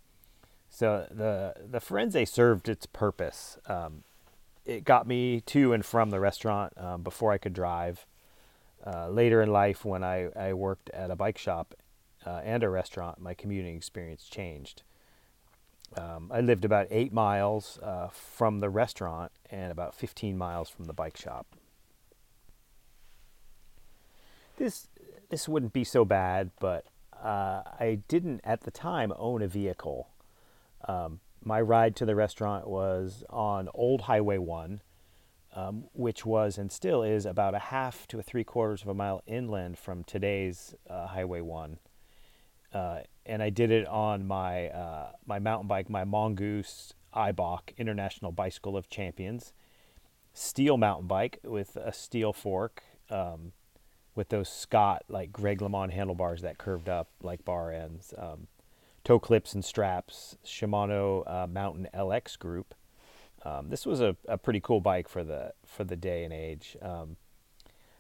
So 0.70 1.08
the, 1.10 1.54
the 1.70 1.80
Firenze 1.80 2.28
served 2.28 2.70
its 2.70 2.86
purpose. 2.86 3.58
Um, 3.68 4.04
it 4.66 4.84
got 4.84 5.08
me 5.08 5.42
to 5.42 5.74
and 5.74 5.86
from 5.86 6.12
the 6.12 6.20
restaurant 6.20 6.74
um, 6.78 7.02
before 7.02 7.32
I 7.32 7.38
could 7.38 7.54
drive. 7.54 8.06
Uh, 8.86 9.10
later 9.10 9.42
in 9.42 9.52
life, 9.52 9.86
when 9.86 10.04
I, 10.04 10.30
I 10.36 10.54
worked 10.54 10.90
at 10.92 11.12
a 11.12 11.16
bike 11.16 11.38
shop 11.38 11.76
uh, 12.26 12.42
and 12.44 12.64
a 12.64 12.70
restaurant, 12.70 13.20
my 13.20 13.34
commuting 13.34 13.76
experience 13.76 14.26
changed. 14.26 14.84
Um, 15.98 16.32
I 16.34 16.42
lived 16.42 16.64
about 16.64 16.88
eight 16.90 17.12
miles 17.12 17.78
uh, 17.84 18.08
from 18.10 18.60
the 18.60 18.70
restaurant 18.70 19.32
and 19.50 19.72
about 19.72 19.94
15 19.94 20.38
miles 20.38 20.70
from 20.70 20.86
the 20.86 20.94
bike 20.94 21.18
shop. 21.18 21.46
This 24.58 24.88
this 25.30 25.48
wouldn't 25.48 25.74
be 25.74 25.84
so 25.84 26.06
bad, 26.06 26.52
but 26.60 26.86
uh, 27.24 27.64
I 27.80 28.00
didn't 28.08 28.42
at 28.44 28.62
the 28.62 28.72
time 28.72 29.14
own 29.18 29.42
a 29.42 29.48
vehicle. 29.48 30.10
Um, 30.88 31.20
my 31.44 31.60
ride 31.62 31.96
to 31.98 32.06
the 32.06 32.16
restaurant 32.16 32.68
was 32.68 33.24
on 33.30 33.70
Old 33.74 34.02
Highway 34.02 34.38
One, 34.38 34.82
um, 35.54 35.86
which 35.94 36.26
was 36.26 36.58
and 36.58 36.72
still 36.72 37.04
is 37.04 37.26
about 37.26 37.54
a 37.54 37.60
half 37.60 38.08
to 38.08 38.20
a 38.20 38.24
three 38.24 38.44
quarters 38.44 38.82
of 38.82 38.88
a 38.88 38.94
mile 38.94 39.22
inland 39.26 39.78
from 39.78 40.04
today's 40.04 40.76
uh, 40.90 41.08
Highway 41.08 41.42
1. 41.42 41.78
Uh, 42.74 43.00
and 43.26 43.44
I 43.44 43.50
did 43.50 43.70
it 43.70 43.86
on 43.88 44.26
my, 44.26 44.70
uh, 44.70 45.12
my 45.26 45.40
mountain 45.40 45.68
bike, 45.68 45.90
my 45.90 46.06
Mongoose 46.06 46.94
IBOC 47.14 47.78
International 47.78 48.32
Bicycle 48.32 48.78
of 48.78 48.90
Champions, 48.90 49.54
steel 50.34 50.78
mountain 50.78 51.08
bike 51.08 51.40
with 51.44 51.76
a 51.76 51.92
steel 51.92 52.32
fork, 52.32 52.84
um, 53.10 53.52
with 54.16 54.30
those 54.30 54.50
Scott, 54.50 55.04
like 55.10 55.34
Greg 55.34 55.60
LeMond 55.60 55.92
handlebars 55.92 56.42
that 56.42 56.58
curved 56.58 56.88
up 56.88 57.10
like 57.22 57.44
bar 57.44 57.74
ends, 57.74 58.14
um, 58.18 58.48
toe 59.04 59.20
clips 59.20 59.54
and 59.54 59.66
straps, 59.66 60.38
Shimano 60.46 61.30
uh, 61.30 61.48
Mountain 61.48 61.90
LX 61.94 62.40
group 62.40 62.74
um, 63.44 63.70
this 63.70 63.86
was 63.86 64.02
a, 64.02 64.16
a 64.28 64.38
pretty 64.38 64.60
cool 64.60 64.82
bike 64.82 65.08
for 65.08 65.24
the 65.24 65.54
for 65.66 65.84
the 65.84 65.96
day 65.96 66.24
and 66.24 66.34
age. 66.34 66.78
Um, 66.82 67.18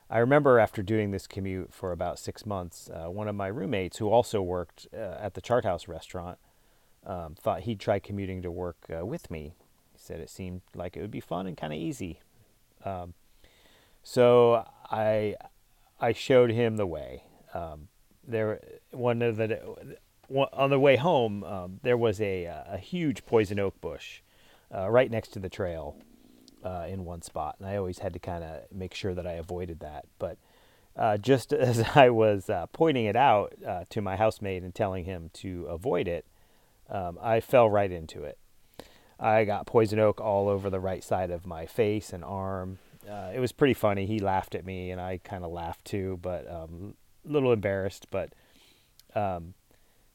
I 0.09 0.19
remember 0.19 0.59
after 0.59 0.83
doing 0.83 1.11
this 1.11 1.25
commute 1.25 1.73
for 1.73 1.91
about 1.91 2.19
six 2.19 2.45
months, 2.45 2.89
uh, 2.89 3.09
one 3.09 3.27
of 3.27 3.35
my 3.35 3.47
roommates 3.47 3.97
who 3.97 4.09
also 4.09 4.41
worked 4.41 4.87
uh, 4.93 5.17
at 5.19 5.35
the 5.35 5.41
Chart 5.41 5.63
House 5.63 5.87
restaurant 5.87 6.37
um, 7.05 7.35
thought 7.35 7.61
he'd 7.61 7.79
try 7.79 7.97
commuting 7.99 8.41
to 8.41 8.51
work 8.51 8.77
uh, 8.95 9.05
with 9.05 9.31
me. 9.31 9.55
He 9.93 9.97
said 9.97 10.19
it 10.19 10.29
seemed 10.29 10.61
like 10.75 10.97
it 10.97 11.01
would 11.01 11.11
be 11.11 11.21
fun 11.21 11.47
and 11.47 11.55
kind 11.55 11.71
of 11.71 11.79
easy. 11.79 12.19
Um, 12.83 13.13
so 14.03 14.67
I 14.89 15.35
I 15.99 16.11
showed 16.11 16.51
him 16.51 16.77
the 16.77 16.87
way. 16.87 17.23
Um, 17.53 17.87
there 18.27 18.59
one 18.91 19.21
of 19.21 19.37
the 19.37 19.59
on 20.53 20.69
the 20.69 20.79
way 20.79 20.97
home 20.97 21.43
um, 21.43 21.79
there 21.81 21.97
was 21.97 22.21
a 22.21 22.45
a 22.45 22.77
huge 22.77 23.25
poison 23.25 23.59
oak 23.59 23.79
bush 23.81 24.21
uh, 24.75 24.89
right 24.89 25.09
next 25.09 25.29
to 25.29 25.39
the 25.39 25.49
trail 25.49 25.97
uh, 26.63 26.85
in 26.87 27.05
one 27.05 27.21
spot, 27.21 27.55
and 27.59 27.67
I 27.67 27.77
always 27.77 27.99
had 27.99 28.13
to 28.13 28.19
kind 28.19 28.43
of 28.43 28.63
make 28.71 28.93
sure 28.93 29.13
that 29.13 29.27
I 29.27 29.33
avoided 29.33 29.79
that. 29.79 30.05
But 30.19 30.37
uh, 30.95 31.17
just 31.17 31.53
as 31.53 31.83
I 31.95 32.09
was 32.09 32.49
uh, 32.49 32.67
pointing 32.67 33.05
it 33.05 33.15
out 33.15 33.53
uh, 33.65 33.85
to 33.89 34.01
my 34.01 34.15
housemate 34.15 34.63
and 34.63 34.73
telling 34.73 35.05
him 35.05 35.29
to 35.35 35.65
avoid 35.65 36.07
it, 36.07 36.25
um, 36.89 37.17
I 37.21 37.39
fell 37.39 37.69
right 37.69 37.91
into 37.91 38.23
it. 38.23 38.37
I 39.19 39.45
got 39.45 39.67
poison 39.67 39.99
oak 39.99 40.19
all 40.19 40.49
over 40.49 40.69
the 40.69 40.79
right 40.79 41.03
side 41.03 41.29
of 41.29 41.45
my 41.45 41.65
face 41.65 42.11
and 42.11 42.23
arm. 42.23 42.79
Uh, 43.07 43.31
it 43.33 43.39
was 43.39 43.51
pretty 43.51 43.73
funny. 43.73 44.05
He 44.05 44.19
laughed 44.19 44.55
at 44.55 44.65
me, 44.65 44.89
and 44.91 44.99
I 44.99 45.19
kind 45.23 45.43
of 45.43 45.51
laughed 45.51 45.85
too, 45.85 46.19
but 46.21 46.49
um, 46.51 46.95
a 47.27 47.31
little 47.31 47.51
embarrassed. 47.51 48.07
But 48.09 48.33
um, 49.13 49.53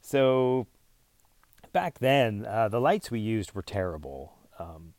so 0.00 0.66
back 1.72 2.00
then, 2.00 2.40
the 2.40 2.80
lights 2.80 3.10
we 3.10 3.20
used 3.20 3.52
were 3.52 3.62
terrible 3.62 4.35
um, 4.58 4.94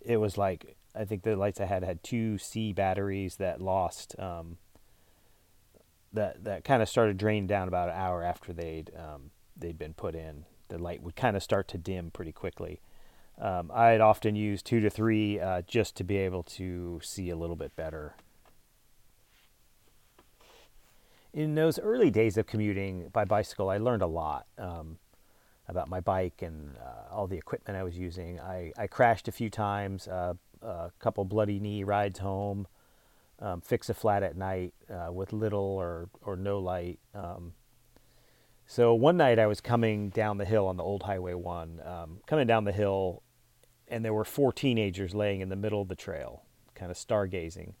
it 0.00 0.16
was 0.16 0.36
like 0.36 0.76
I 0.94 1.04
think 1.04 1.22
the 1.22 1.36
lights 1.36 1.60
I 1.60 1.66
had 1.66 1.84
had 1.84 2.02
two 2.02 2.38
C 2.38 2.72
batteries 2.72 3.36
that 3.36 3.60
lost. 3.60 4.18
Um, 4.18 4.58
that 6.12 6.44
that 6.44 6.64
kind 6.64 6.82
of 6.82 6.88
started 6.88 7.16
draining 7.16 7.46
down 7.46 7.68
about 7.68 7.88
an 7.88 7.94
hour 7.96 8.22
after 8.22 8.52
they'd 8.52 8.90
um, 8.96 9.30
they'd 9.56 9.78
been 9.78 9.94
put 9.94 10.14
in. 10.14 10.44
The 10.68 10.78
light 10.78 11.02
would 11.02 11.16
kind 11.16 11.36
of 11.36 11.42
start 11.42 11.68
to 11.68 11.78
dim 11.78 12.10
pretty 12.10 12.32
quickly. 12.32 12.80
Um, 13.40 13.70
I'd 13.74 14.00
often 14.00 14.36
use 14.36 14.62
two 14.62 14.80
to 14.80 14.90
three 14.90 15.40
uh, 15.40 15.62
just 15.62 15.96
to 15.96 16.04
be 16.04 16.16
able 16.18 16.42
to 16.44 17.00
see 17.02 17.30
a 17.30 17.36
little 17.36 17.56
bit 17.56 17.74
better. 17.76 18.14
In 21.32 21.54
those 21.54 21.78
early 21.78 22.10
days 22.10 22.36
of 22.36 22.46
commuting 22.46 23.08
by 23.08 23.24
bicycle, 23.24 23.70
I 23.70 23.78
learned 23.78 24.02
a 24.02 24.06
lot. 24.06 24.46
Um, 24.58 24.98
about 25.68 25.88
my 25.88 26.00
bike 26.00 26.42
and 26.42 26.76
uh, 26.78 27.14
all 27.14 27.26
the 27.26 27.36
equipment 27.36 27.78
I 27.78 27.82
was 27.82 27.96
using. 27.96 28.40
I, 28.40 28.72
I 28.76 28.86
crashed 28.86 29.28
a 29.28 29.32
few 29.32 29.50
times, 29.50 30.08
uh, 30.08 30.34
a 30.60 30.90
couple 30.98 31.24
bloody 31.24 31.60
knee 31.60 31.84
rides 31.84 32.18
home, 32.18 32.66
um, 33.38 33.60
fix 33.60 33.88
a 33.88 33.94
flat 33.94 34.22
at 34.22 34.36
night 34.36 34.74
uh, 34.90 35.12
with 35.12 35.32
little 35.32 35.60
or, 35.60 36.08
or 36.22 36.36
no 36.36 36.58
light. 36.58 36.98
Um, 37.14 37.54
so 38.66 38.94
one 38.94 39.16
night 39.16 39.38
I 39.38 39.46
was 39.46 39.60
coming 39.60 40.10
down 40.10 40.38
the 40.38 40.44
hill 40.44 40.66
on 40.66 40.76
the 40.76 40.82
old 40.82 41.02
Highway 41.02 41.34
1, 41.34 41.80
um, 41.84 42.20
coming 42.26 42.46
down 42.46 42.64
the 42.64 42.72
hill, 42.72 43.22
and 43.88 44.04
there 44.04 44.14
were 44.14 44.24
four 44.24 44.52
teenagers 44.52 45.14
laying 45.14 45.40
in 45.40 45.48
the 45.48 45.56
middle 45.56 45.82
of 45.82 45.88
the 45.88 45.96
trail, 45.96 46.44
kind 46.74 46.90
of 46.90 46.96
stargazing. 46.96 47.74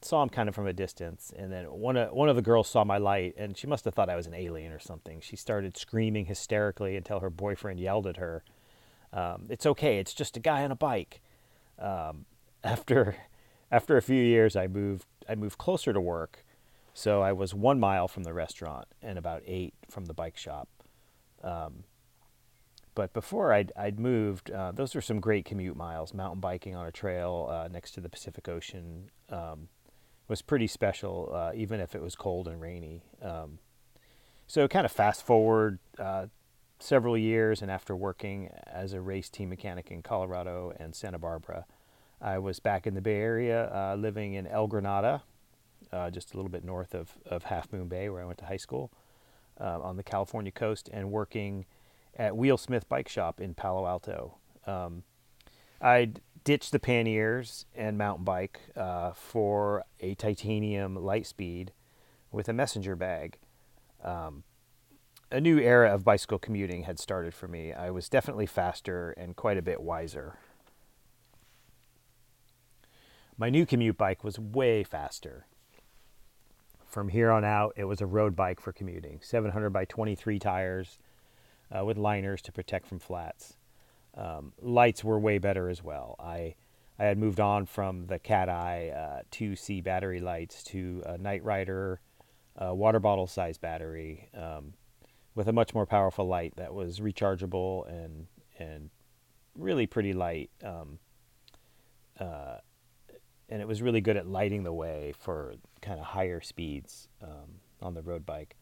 Saw 0.00 0.22
him 0.22 0.28
kind 0.28 0.48
of 0.48 0.54
from 0.54 0.66
a 0.66 0.72
distance, 0.72 1.32
and 1.36 1.52
then 1.52 1.64
one 1.64 1.96
of 1.96 2.12
one 2.12 2.28
of 2.28 2.36
the 2.36 2.42
girls 2.42 2.68
saw 2.68 2.84
my 2.84 2.98
light, 2.98 3.34
and 3.36 3.56
she 3.56 3.66
must 3.66 3.84
have 3.84 3.94
thought 3.94 4.08
I 4.08 4.14
was 4.14 4.28
an 4.28 4.34
alien 4.34 4.72
or 4.72 4.78
something. 4.78 5.20
She 5.20 5.34
started 5.34 5.76
screaming 5.76 6.26
hysterically 6.26 6.96
until 6.96 7.18
her 7.20 7.30
boyfriend 7.30 7.80
yelled 7.80 8.06
at 8.06 8.16
her, 8.16 8.44
um, 9.12 9.46
"It's 9.50 9.66
okay, 9.66 9.98
it's 9.98 10.14
just 10.14 10.36
a 10.36 10.40
guy 10.40 10.62
on 10.62 10.70
a 10.70 10.76
bike." 10.76 11.20
Um, 11.80 12.26
after 12.64 13.16
after 13.72 13.96
a 13.96 14.02
few 14.02 14.22
years, 14.22 14.54
I 14.54 14.68
moved 14.68 15.06
I 15.28 15.34
moved 15.34 15.58
closer 15.58 15.92
to 15.92 16.00
work, 16.00 16.44
so 16.94 17.20
I 17.20 17.32
was 17.32 17.52
one 17.52 17.80
mile 17.80 18.06
from 18.06 18.22
the 18.22 18.32
restaurant 18.32 18.86
and 19.02 19.18
about 19.18 19.42
eight 19.46 19.74
from 19.90 20.04
the 20.06 20.14
bike 20.14 20.36
shop. 20.36 20.68
Um, 21.42 21.84
but 22.98 23.12
before 23.12 23.52
I'd, 23.52 23.70
I'd 23.76 24.00
moved, 24.00 24.50
uh, 24.50 24.72
those 24.72 24.92
were 24.96 25.00
some 25.00 25.20
great 25.20 25.44
commute 25.44 25.76
miles. 25.76 26.12
Mountain 26.12 26.40
biking 26.40 26.74
on 26.74 26.84
a 26.84 26.90
trail 26.90 27.48
uh, 27.48 27.68
next 27.68 27.92
to 27.92 28.00
the 28.00 28.08
Pacific 28.08 28.48
Ocean 28.48 29.10
um, 29.28 29.68
was 30.28 30.42
pretty 30.42 30.66
special, 30.66 31.30
uh, 31.34 31.52
even 31.54 31.80
if 31.80 31.94
it 31.94 32.02
was 32.02 32.14
cold 32.14 32.46
and 32.46 32.60
rainy. 32.60 33.02
Um, 33.22 33.58
so, 34.46 34.68
kind 34.68 34.84
of 34.84 34.92
fast 34.92 35.22
forward 35.22 35.78
uh, 35.98 36.26
several 36.78 37.16
years, 37.16 37.60
and 37.62 37.70
after 37.70 37.96
working 37.96 38.50
as 38.66 38.92
a 38.92 39.00
race 39.00 39.28
team 39.28 39.48
mechanic 39.48 39.90
in 39.90 40.02
Colorado 40.02 40.72
and 40.78 40.94
Santa 40.94 41.18
Barbara, 41.18 41.66
I 42.20 42.38
was 42.38 42.60
back 42.60 42.86
in 42.86 42.94
the 42.94 43.00
Bay 43.00 43.20
Area 43.20 43.72
uh, 43.72 43.94
living 43.94 44.34
in 44.34 44.46
El 44.46 44.66
Granada, 44.66 45.22
uh, 45.92 46.10
just 46.10 46.34
a 46.34 46.36
little 46.36 46.50
bit 46.50 46.64
north 46.64 46.94
of, 46.94 47.14
of 47.26 47.44
Half 47.44 47.72
Moon 47.72 47.88
Bay, 47.88 48.08
where 48.08 48.22
I 48.22 48.24
went 48.24 48.38
to 48.38 48.46
high 48.46 48.56
school 48.56 48.92
on 49.60 49.96
the 49.96 50.04
California 50.04 50.52
coast, 50.52 50.88
and 50.92 51.10
working 51.10 51.66
at 52.16 52.36
Wheelsmith 52.36 52.88
Bike 52.88 53.08
Shop 53.08 53.40
in 53.40 53.54
Palo 53.54 53.86
Alto. 53.86 54.36
Um, 54.66 55.02
I'd 55.80 56.20
ditched 56.44 56.72
the 56.72 56.78
panniers 56.78 57.66
and 57.74 57.98
mountain 57.98 58.24
bike 58.24 58.60
uh, 58.76 59.12
for 59.12 59.84
a 60.00 60.14
titanium 60.14 60.96
Litespeed 60.96 61.70
with 62.30 62.48
a 62.48 62.52
messenger 62.52 62.96
bag. 62.96 63.38
Um, 64.02 64.44
a 65.30 65.40
new 65.40 65.58
era 65.58 65.92
of 65.92 66.04
bicycle 66.04 66.38
commuting 66.38 66.84
had 66.84 66.98
started 66.98 67.34
for 67.34 67.48
me. 67.48 67.72
I 67.72 67.90
was 67.90 68.08
definitely 68.08 68.46
faster 68.46 69.10
and 69.12 69.36
quite 69.36 69.58
a 69.58 69.62
bit 69.62 69.80
wiser. 69.80 70.38
My 73.36 73.50
new 73.50 73.66
commute 73.66 73.98
bike 73.98 74.24
was 74.24 74.38
way 74.38 74.82
faster. 74.82 75.46
From 76.86 77.08
here 77.08 77.30
on 77.30 77.44
out, 77.44 77.74
it 77.76 77.84
was 77.84 78.00
a 78.00 78.06
road 78.06 78.34
bike 78.34 78.60
for 78.60 78.72
commuting 78.72 79.20
700 79.22 79.70
by 79.70 79.84
23 79.84 80.38
tires, 80.38 80.98
uh, 81.70 81.84
with 81.84 81.98
liners 81.98 82.40
to 82.42 82.52
protect 82.52 82.86
from 82.86 82.98
flats. 82.98 83.57
Um, 84.18 84.52
lights 84.60 85.04
were 85.04 85.18
way 85.18 85.38
better 85.38 85.68
as 85.68 85.82
well. 85.82 86.16
I 86.18 86.56
I 86.98 87.04
had 87.04 87.16
moved 87.16 87.38
on 87.38 87.64
from 87.66 88.08
the 88.08 88.18
Cat 88.18 88.48
Eye 88.48 88.88
uh, 88.90 89.22
2C 89.30 89.84
battery 89.84 90.18
lights 90.20 90.64
to 90.64 91.02
a 91.06 91.16
NiteRider 91.16 91.98
uh, 92.60 92.74
water 92.74 92.98
bottle 92.98 93.28
size 93.28 93.56
battery 93.56 94.28
um, 94.34 94.74
with 95.36 95.46
a 95.46 95.52
much 95.52 95.74
more 95.74 95.86
powerful 95.86 96.26
light 96.26 96.54
that 96.56 96.74
was 96.74 96.98
rechargeable 96.98 97.88
and 97.88 98.26
and 98.58 98.90
really 99.54 99.86
pretty 99.86 100.12
light. 100.12 100.50
Um, 100.64 100.98
uh, 102.18 102.56
and 103.48 103.62
it 103.62 103.68
was 103.68 103.80
really 103.80 104.00
good 104.00 104.16
at 104.16 104.26
lighting 104.26 104.64
the 104.64 104.72
way 104.72 105.14
for 105.16 105.54
kind 105.80 106.00
of 106.00 106.06
higher 106.06 106.40
speeds 106.40 107.08
um, 107.22 107.60
on 107.80 107.94
the 107.94 108.02
road 108.02 108.26
bike. 108.26 108.56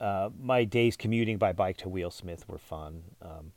Uh, 0.00 0.30
my 0.40 0.64
days 0.64 0.96
commuting 0.96 1.36
by 1.36 1.52
bike 1.52 1.76
to 1.78 1.88
Wheelsmith 1.88 2.48
were 2.48 2.58
fun. 2.58 3.02
Um, 3.20 3.52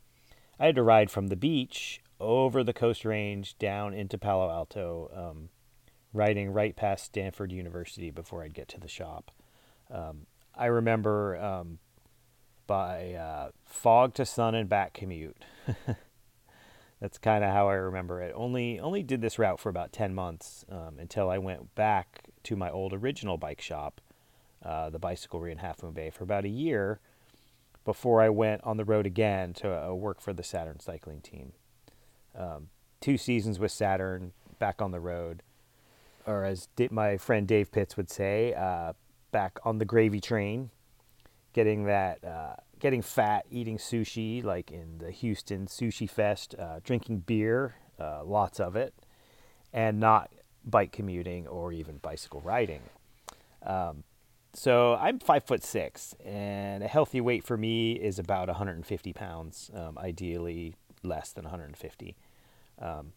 I 0.58 0.66
had 0.66 0.74
to 0.76 0.82
ride 0.82 1.10
from 1.10 1.28
the 1.28 1.36
beach 1.36 2.00
over 2.20 2.62
the 2.62 2.72
coast 2.72 3.04
range 3.04 3.58
down 3.58 3.92
into 3.92 4.18
Palo 4.18 4.50
Alto, 4.50 5.10
um, 5.14 5.48
riding 6.12 6.52
right 6.52 6.74
past 6.76 7.04
Stanford 7.04 7.52
University 7.52 8.10
before 8.10 8.42
I'd 8.42 8.54
get 8.54 8.68
to 8.68 8.80
the 8.80 8.88
shop. 8.88 9.30
Um, 9.90 10.26
I 10.54 10.66
remember 10.66 11.36
um, 11.36 11.78
by 12.66 13.14
uh, 13.14 13.48
fog 13.64 14.14
to 14.14 14.24
sun 14.24 14.54
and 14.54 14.68
back 14.68 14.94
commute. 14.94 15.36
That's 17.00 17.18
kind 17.18 17.44
of 17.44 17.50
how 17.50 17.68
I 17.68 17.74
remember 17.74 18.22
it. 18.22 18.32
Only 18.34 18.78
only 18.80 19.02
did 19.02 19.20
this 19.20 19.38
route 19.38 19.60
for 19.60 19.68
about 19.68 19.92
ten 19.92 20.14
months 20.14 20.64
um, 20.70 20.98
until 20.98 21.28
I 21.28 21.38
went 21.38 21.74
back 21.74 22.30
to 22.44 22.56
my 22.56 22.70
old 22.70 22.94
original 22.94 23.36
bike 23.36 23.60
shop 23.60 24.00
uh, 24.64 24.90
the 24.90 24.98
bicyclery 24.98 25.52
in 25.52 25.58
Half 25.58 25.82
Moon 25.82 25.92
Bay 25.92 26.10
for 26.10 26.24
about 26.24 26.44
a 26.44 26.48
year 26.48 27.00
before 27.84 28.22
I 28.22 28.28
went 28.28 28.62
on 28.64 28.76
the 28.76 28.84
road 28.84 29.06
again 29.06 29.52
to 29.54 29.88
uh, 29.88 29.92
work 29.92 30.20
for 30.20 30.32
the 30.32 30.42
Saturn 30.42 30.80
cycling 30.80 31.20
team. 31.20 31.52
Um, 32.36 32.68
two 33.00 33.16
seasons 33.16 33.58
with 33.58 33.70
Saturn, 33.70 34.32
back 34.58 34.80
on 34.80 34.90
the 34.90 35.00
road, 35.00 35.42
or 36.26 36.44
as 36.44 36.68
my 36.90 37.16
friend 37.16 37.46
Dave 37.46 37.70
Pitts 37.70 37.96
would 37.96 38.10
say, 38.10 38.54
uh, 38.54 38.94
back 39.30 39.58
on 39.64 39.78
the 39.78 39.84
gravy 39.84 40.20
train, 40.20 40.70
getting 41.52 41.84
that, 41.84 42.24
uh, 42.24 42.56
getting 42.78 43.02
fat, 43.02 43.44
eating 43.50 43.76
sushi 43.76 44.42
like 44.42 44.70
in 44.70 44.98
the 44.98 45.10
Houston 45.10 45.66
Sushi 45.66 46.08
Fest, 46.08 46.54
uh, 46.58 46.80
drinking 46.82 47.18
beer, 47.18 47.76
uh, 48.00 48.24
lots 48.24 48.58
of 48.58 48.74
it, 48.76 48.94
and 49.72 50.00
not 50.00 50.30
bike 50.64 50.92
commuting 50.92 51.46
or 51.46 51.72
even 51.72 51.98
bicycle 51.98 52.40
riding. 52.40 52.80
Um, 53.62 54.04
so 54.54 54.94
I'm 54.94 55.18
five 55.18 55.44
foot 55.44 55.62
six, 55.64 56.14
and 56.24 56.82
a 56.82 56.88
healthy 56.88 57.20
weight 57.20 57.44
for 57.44 57.56
me 57.56 57.92
is 57.92 58.18
about 58.18 58.48
150 58.48 59.12
pounds, 59.12 59.70
um, 59.74 59.98
ideally 59.98 60.76
less 61.02 61.32
than 61.32 61.44
150. 61.44 62.16
Um, 62.78 63.12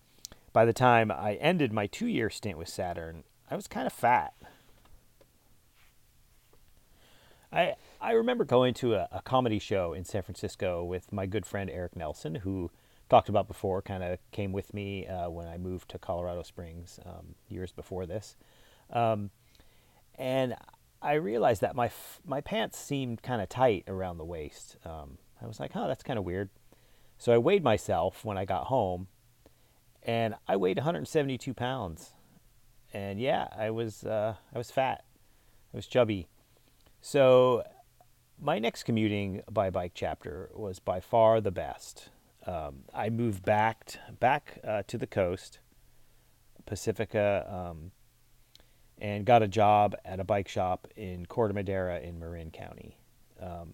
by 0.53 0.65
the 0.65 0.73
time 0.73 1.11
I 1.11 1.35
ended 1.35 1.71
my 1.71 1.87
two 1.87 2.07
year 2.07 2.29
stint 2.29 2.57
with 2.57 2.67
Saturn, 2.67 3.23
I 3.49 3.55
was 3.55 3.67
kind 3.67 3.85
of 3.87 3.93
fat. 3.93 4.33
I, 7.51 7.75
I 8.01 8.11
remember 8.11 8.43
going 8.43 8.73
to 8.75 8.95
a, 8.95 9.07
a, 9.11 9.21
comedy 9.21 9.59
show 9.59 9.93
in 9.93 10.03
San 10.03 10.21
Francisco 10.21 10.83
with 10.83 11.13
my 11.13 11.25
good 11.25 11.45
friend 11.45 11.69
Eric 11.69 11.95
Nelson, 11.95 12.35
who 12.35 12.71
talked 13.09 13.29
about 13.29 13.47
before, 13.47 13.81
kind 13.81 14.03
of 14.03 14.19
came 14.31 14.51
with 14.51 14.73
me 14.73 15.07
uh, 15.07 15.29
when 15.29 15.47
I 15.47 15.57
moved 15.57 15.89
to 15.91 15.97
Colorado 15.97 16.43
Springs 16.43 16.99
um, 17.05 17.35
years 17.47 17.71
before 17.71 18.05
this. 18.05 18.35
Um, 18.91 19.29
and 20.17 20.55
I 21.01 21.13
realized 21.13 21.61
that 21.61 21.75
my 21.75 21.91
my 22.25 22.41
pants 22.41 22.77
seemed 22.77 23.21
kind 23.21 23.41
of 23.41 23.49
tight 23.49 23.83
around 23.87 24.17
the 24.17 24.25
waist. 24.25 24.77
Um, 24.85 25.17
I 25.41 25.45
was 25.45 25.59
like, 25.59 25.73
"Huh, 25.73 25.87
that's 25.87 26.03
kind 26.03 26.17
of 26.17 26.25
weird." 26.25 26.49
So 27.17 27.33
I 27.33 27.37
weighed 27.37 27.63
myself 27.63 28.23
when 28.23 28.37
I 28.37 28.45
got 28.45 28.65
home, 28.65 29.07
and 30.03 30.35
I 30.47 30.55
weighed 30.55 30.77
172 30.77 31.53
pounds. 31.53 32.11
And 32.93 33.19
yeah, 33.19 33.47
I 33.55 33.69
was 33.69 34.03
uh, 34.03 34.35
I 34.53 34.57
was 34.57 34.71
fat. 34.71 35.03
I 35.73 35.77
was 35.77 35.87
chubby. 35.87 36.27
So 37.01 37.63
my 38.39 38.59
next 38.59 38.83
commuting 38.83 39.41
by 39.51 39.69
bike 39.69 39.91
chapter 39.93 40.49
was 40.53 40.79
by 40.79 40.99
far 40.99 41.41
the 41.41 41.51
best. 41.51 42.09
Um, 42.45 42.83
I 42.93 43.09
moved 43.09 43.43
back 43.43 43.95
back 44.19 44.59
uh, 44.65 44.83
to 44.87 44.97
the 44.97 45.07
coast, 45.07 45.59
Pacifica. 46.65 47.45
Um, 47.49 47.91
and 48.99 49.25
got 49.25 49.43
a 49.43 49.47
job 49.47 49.95
at 50.03 50.19
a 50.19 50.23
bike 50.23 50.47
shop 50.47 50.87
in 50.95 51.25
Corte 51.25 51.53
Madera 51.53 51.99
in 51.99 52.19
Marin 52.19 52.51
County. 52.51 52.97
Um, 53.41 53.73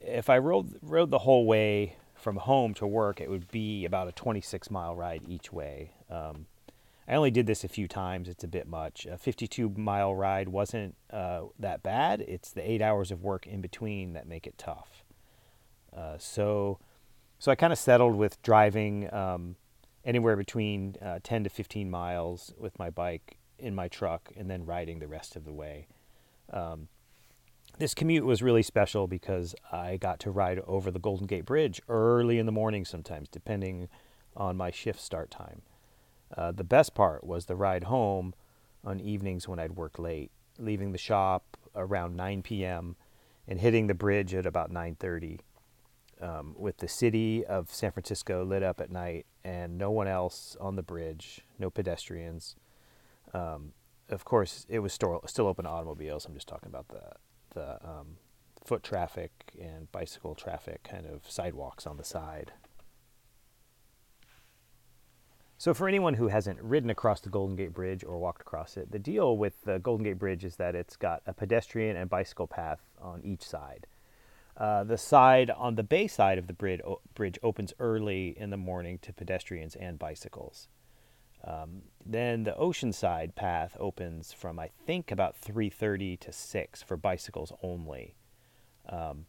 if 0.00 0.28
I 0.28 0.38
rode, 0.38 0.78
rode 0.82 1.10
the 1.10 1.20
whole 1.20 1.46
way 1.46 1.96
from 2.14 2.36
home 2.36 2.74
to 2.74 2.86
work, 2.86 3.20
it 3.20 3.30
would 3.30 3.50
be 3.50 3.84
about 3.84 4.08
a 4.08 4.12
26 4.12 4.70
mile 4.70 4.94
ride 4.94 5.22
each 5.26 5.52
way. 5.52 5.92
Um, 6.10 6.46
I 7.08 7.14
only 7.14 7.30
did 7.30 7.46
this 7.46 7.62
a 7.62 7.68
few 7.68 7.86
times. 7.86 8.28
It's 8.28 8.42
a 8.42 8.48
bit 8.48 8.66
much. 8.66 9.06
A 9.06 9.16
52 9.16 9.70
mile 9.76 10.14
ride 10.14 10.48
wasn't 10.48 10.96
uh, 11.10 11.42
that 11.58 11.82
bad. 11.82 12.20
It's 12.22 12.50
the 12.50 12.68
eight 12.68 12.82
hours 12.82 13.10
of 13.10 13.22
work 13.22 13.46
in 13.46 13.60
between 13.60 14.12
that 14.14 14.26
make 14.26 14.46
it 14.46 14.58
tough. 14.58 15.04
Uh, 15.96 16.18
so, 16.18 16.78
so 17.38 17.52
I 17.52 17.54
kind 17.54 17.72
of 17.72 17.78
settled 17.78 18.16
with 18.16 18.42
driving 18.42 19.12
um, 19.14 19.56
anywhere 20.04 20.36
between 20.36 20.96
uh, 21.00 21.20
10 21.22 21.44
to 21.44 21.50
15 21.50 21.88
miles 21.88 22.52
with 22.58 22.78
my 22.78 22.90
bike 22.90 23.38
in 23.58 23.74
my 23.74 23.88
truck 23.88 24.32
and 24.36 24.50
then 24.50 24.64
riding 24.64 24.98
the 24.98 25.08
rest 25.08 25.36
of 25.36 25.44
the 25.44 25.52
way. 25.52 25.86
Um, 26.52 26.88
this 27.78 27.94
commute 27.94 28.24
was 28.24 28.42
really 28.42 28.62
special 28.62 29.06
because 29.06 29.54
I 29.70 29.96
got 29.98 30.18
to 30.20 30.30
ride 30.30 30.60
over 30.66 30.90
the 30.90 30.98
Golden 30.98 31.26
Gate 31.26 31.44
Bridge 31.44 31.80
early 31.88 32.38
in 32.38 32.46
the 32.46 32.52
morning 32.52 32.84
sometimes, 32.84 33.28
depending 33.28 33.88
on 34.34 34.56
my 34.56 34.70
shift 34.70 35.00
start 35.00 35.30
time. 35.30 35.62
Uh, 36.34 36.52
the 36.52 36.64
best 36.64 36.94
part 36.94 37.24
was 37.24 37.46
the 37.46 37.56
ride 37.56 37.84
home 37.84 38.34
on 38.84 39.00
evenings 39.00 39.46
when 39.46 39.58
I'd 39.58 39.76
work 39.76 39.98
late, 39.98 40.30
leaving 40.58 40.92
the 40.92 40.98
shop 40.98 41.56
around 41.74 42.16
9 42.16 42.42
p.m. 42.42 42.96
and 43.46 43.60
hitting 43.60 43.86
the 43.86 43.94
bridge 43.94 44.34
at 44.34 44.46
about 44.46 44.70
9:30. 44.70 45.40
Um, 46.18 46.54
with 46.56 46.78
the 46.78 46.88
city 46.88 47.44
of 47.44 47.70
San 47.70 47.92
Francisco 47.92 48.42
lit 48.42 48.62
up 48.62 48.80
at 48.80 48.90
night 48.90 49.26
and 49.44 49.76
no 49.76 49.90
one 49.90 50.08
else 50.08 50.56
on 50.58 50.76
the 50.76 50.82
bridge, 50.82 51.42
no 51.58 51.68
pedestrians, 51.68 52.56
um, 53.34 53.72
of 54.08 54.24
course, 54.24 54.66
it 54.68 54.78
was 54.80 54.92
still 54.92 55.22
still 55.26 55.46
open 55.46 55.64
to 55.64 55.70
automobiles. 55.70 56.26
I'm 56.26 56.34
just 56.34 56.48
talking 56.48 56.68
about 56.68 56.88
the 56.88 57.02
the 57.54 57.84
um, 57.84 58.16
foot 58.64 58.82
traffic 58.82 59.30
and 59.60 59.90
bicycle 59.92 60.34
traffic, 60.34 60.82
kind 60.84 61.06
of 61.06 61.30
sidewalks 61.30 61.86
on 61.86 61.96
the 61.96 62.04
side. 62.04 62.52
So, 65.58 65.72
for 65.72 65.88
anyone 65.88 66.14
who 66.14 66.28
hasn't 66.28 66.60
ridden 66.60 66.90
across 66.90 67.20
the 67.20 67.30
Golden 67.30 67.56
Gate 67.56 67.72
Bridge 67.72 68.04
or 68.04 68.18
walked 68.18 68.42
across 68.42 68.76
it, 68.76 68.92
the 68.92 68.98
deal 68.98 69.38
with 69.38 69.62
the 69.62 69.78
Golden 69.78 70.04
Gate 70.04 70.18
Bridge 70.18 70.44
is 70.44 70.56
that 70.56 70.74
it's 70.74 70.96
got 70.96 71.22
a 71.26 71.32
pedestrian 71.32 71.96
and 71.96 72.10
bicycle 72.10 72.46
path 72.46 72.80
on 73.00 73.22
each 73.24 73.42
side. 73.42 73.86
Uh, 74.56 74.84
the 74.84 74.98
side 74.98 75.50
on 75.50 75.74
the 75.74 75.82
bay 75.82 76.06
side 76.06 76.36
of 76.36 76.46
the 76.46 76.52
bridge, 76.52 76.80
o- 76.86 77.00
bridge 77.14 77.38
opens 77.42 77.72
early 77.78 78.34
in 78.38 78.50
the 78.50 78.56
morning 78.56 78.98
to 78.98 79.12
pedestrians 79.12 79.74
and 79.76 79.98
bicycles. 79.98 80.68
Um, 81.44 81.82
then 82.04 82.44
the 82.44 82.52
oceanside 82.52 83.34
path 83.34 83.76
opens 83.78 84.32
from 84.32 84.58
I 84.58 84.68
think 84.86 85.10
about 85.10 85.36
3:30 85.40 86.18
to 86.20 86.32
6 86.32 86.82
for 86.82 86.96
bicycles 86.96 87.52
only. 87.62 88.14
Um, 88.88 89.26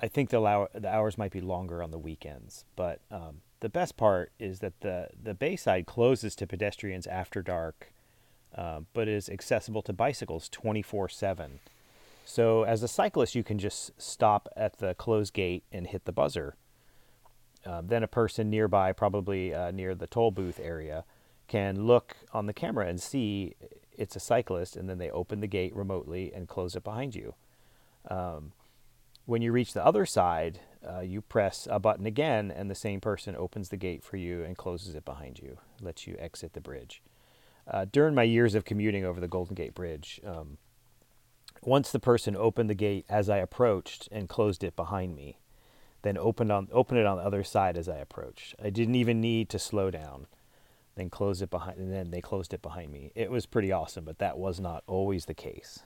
I 0.00 0.08
think 0.08 0.28
the, 0.30 0.68
the 0.74 0.88
hours 0.88 1.16
might 1.16 1.32
be 1.32 1.40
longer 1.40 1.82
on 1.82 1.90
the 1.90 1.98
weekends, 1.98 2.66
but 2.76 3.00
um, 3.10 3.40
the 3.60 3.68
best 3.68 3.96
part 3.96 4.32
is 4.38 4.60
that 4.60 4.80
the 4.80 5.08
the 5.22 5.34
bayside 5.34 5.86
closes 5.86 6.36
to 6.36 6.46
pedestrians 6.46 7.06
after 7.06 7.42
dark, 7.42 7.92
uh, 8.54 8.80
but 8.92 9.08
is 9.08 9.28
accessible 9.28 9.82
to 9.82 9.92
bicycles 9.92 10.48
24/7. 10.50 11.60
So 12.24 12.64
as 12.64 12.82
a 12.82 12.88
cyclist, 12.88 13.34
you 13.34 13.44
can 13.44 13.58
just 13.58 13.90
stop 14.00 14.48
at 14.56 14.78
the 14.78 14.94
closed 14.94 15.32
gate 15.32 15.62
and 15.72 15.86
hit 15.86 16.04
the 16.04 16.12
buzzer. 16.12 16.56
Uh, 17.66 17.82
then 17.84 18.02
a 18.02 18.08
person 18.08 18.48
nearby, 18.48 18.92
probably 18.92 19.52
uh, 19.52 19.70
near 19.70 19.94
the 19.94 20.06
toll 20.06 20.30
booth 20.30 20.60
area, 20.60 21.04
can 21.48 21.86
look 21.86 22.16
on 22.32 22.46
the 22.46 22.52
camera 22.52 22.86
and 22.86 23.00
see 23.00 23.54
it's 23.96 24.16
a 24.16 24.20
cyclist, 24.20 24.76
and 24.76 24.88
then 24.88 24.98
they 24.98 25.10
open 25.10 25.40
the 25.40 25.46
gate 25.46 25.74
remotely 25.74 26.32
and 26.34 26.48
close 26.48 26.76
it 26.76 26.84
behind 26.84 27.14
you. 27.14 27.34
Um, 28.08 28.52
when 29.24 29.42
you 29.42 29.50
reach 29.50 29.72
the 29.72 29.84
other 29.84 30.06
side, 30.06 30.60
uh, 30.88 31.00
you 31.00 31.20
press 31.20 31.66
a 31.70 31.80
button 31.80 32.06
again, 32.06 32.50
and 32.50 32.70
the 32.70 32.74
same 32.74 33.00
person 33.00 33.34
opens 33.34 33.70
the 33.70 33.76
gate 33.76 34.04
for 34.04 34.16
you 34.16 34.44
and 34.44 34.56
closes 34.56 34.94
it 34.94 35.04
behind 35.04 35.40
you, 35.40 35.58
lets 35.80 36.06
you 36.06 36.16
exit 36.18 36.52
the 36.52 36.60
bridge. 36.60 37.02
Uh, 37.68 37.86
during 37.90 38.14
my 38.14 38.22
years 38.22 38.54
of 38.54 38.64
commuting 38.64 39.04
over 39.04 39.18
the 39.18 39.26
Golden 39.26 39.56
Gate 39.56 39.74
Bridge, 39.74 40.20
um, 40.24 40.58
once 41.62 41.90
the 41.90 41.98
person 41.98 42.36
opened 42.36 42.70
the 42.70 42.74
gate 42.74 43.04
as 43.08 43.28
I 43.28 43.38
approached 43.38 44.08
and 44.12 44.28
closed 44.28 44.62
it 44.62 44.76
behind 44.76 45.16
me, 45.16 45.38
then 46.02 46.18
opened 46.18 46.52
on 46.52 46.68
opened 46.72 47.00
it 47.00 47.06
on 47.06 47.18
the 47.18 47.24
other 47.24 47.44
side 47.44 47.76
as 47.76 47.88
I 47.88 47.96
approached. 47.96 48.54
I 48.62 48.70
didn't 48.70 48.94
even 48.94 49.20
need 49.20 49.48
to 49.50 49.58
slow 49.58 49.90
down. 49.90 50.26
Then 50.94 51.10
close 51.10 51.42
it 51.42 51.50
behind, 51.50 51.78
and 51.78 51.92
then 51.92 52.10
they 52.10 52.22
closed 52.22 52.54
it 52.54 52.62
behind 52.62 52.90
me. 52.90 53.12
It 53.14 53.30
was 53.30 53.44
pretty 53.44 53.70
awesome, 53.70 54.04
but 54.04 54.18
that 54.18 54.38
was 54.38 54.58
not 54.58 54.82
always 54.86 55.26
the 55.26 55.34
case. 55.34 55.80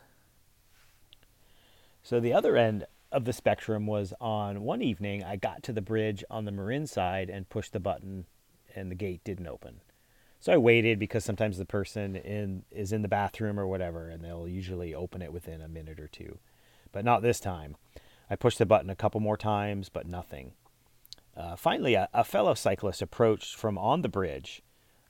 So 2.03 2.21
the 2.21 2.33
other 2.33 2.57
end 2.57 2.87
of 3.13 3.25
the 3.25 3.33
spectrum 3.33 3.87
was 3.87 4.15
on 4.21 4.63
one 4.63 4.83
evening 4.83 5.25
I 5.25 5.37
got 5.37 5.63
to 5.65 5.73
the 5.73 5.83
bridge 5.83 6.25
on 6.31 6.45
the 6.45 6.53
Marin 6.53 6.87
side 6.87 7.29
and 7.29 7.49
pushed 7.49 7.73
the 7.73 7.81
button 7.81 8.27
and 8.75 8.91
the 8.91 8.95
gate 8.97 9.23
didn't 9.25 9.49
open. 9.49 9.81
So 10.39 10.53
I 10.53 10.57
waited 10.57 10.99
because 10.99 11.25
sometimes 11.25 11.59
the 11.59 11.67
person 11.67 12.17
in 12.17 12.65
is 12.71 12.93
in 12.93 13.03
the 13.03 13.09
bathroom 13.09 13.59
or 13.59 13.67
whatever 13.67 14.09
and 14.09 14.25
they'll 14.25 14.49
usually 14.49 14.95
open 14.95 15.23
it 15.23 15.33
within 15.33 15.61
a 15.61 15.69
minute 15.69 16.01
or 16.01 16.09
two. 16.09 16.39
But 16.93 17.05
not 17.05 17.23
this 17.23 17.41
time. 17.41 17.77
I 18.31 18.37
pushed 18.37 18.59
the 18.59 18.67
button 18.67 18.89
a 18.89 18.97
couple 18.97 19.21
more 19.21 19.37
times 19.37 19.89
but 19.89 20.07
nothing. 20.07 20.53
Uh, 21.37 21.57
finally, 21.57 21.95
a, 21.95 22.09
a, 22.13 22.25
fellow 22.25 22.55
cyclist 22.55 23.03
approached 23.03 23.57
from 23.57 23.77
on 23.77 24.03
the 24.03 24.09
bridge. 24.09 24.63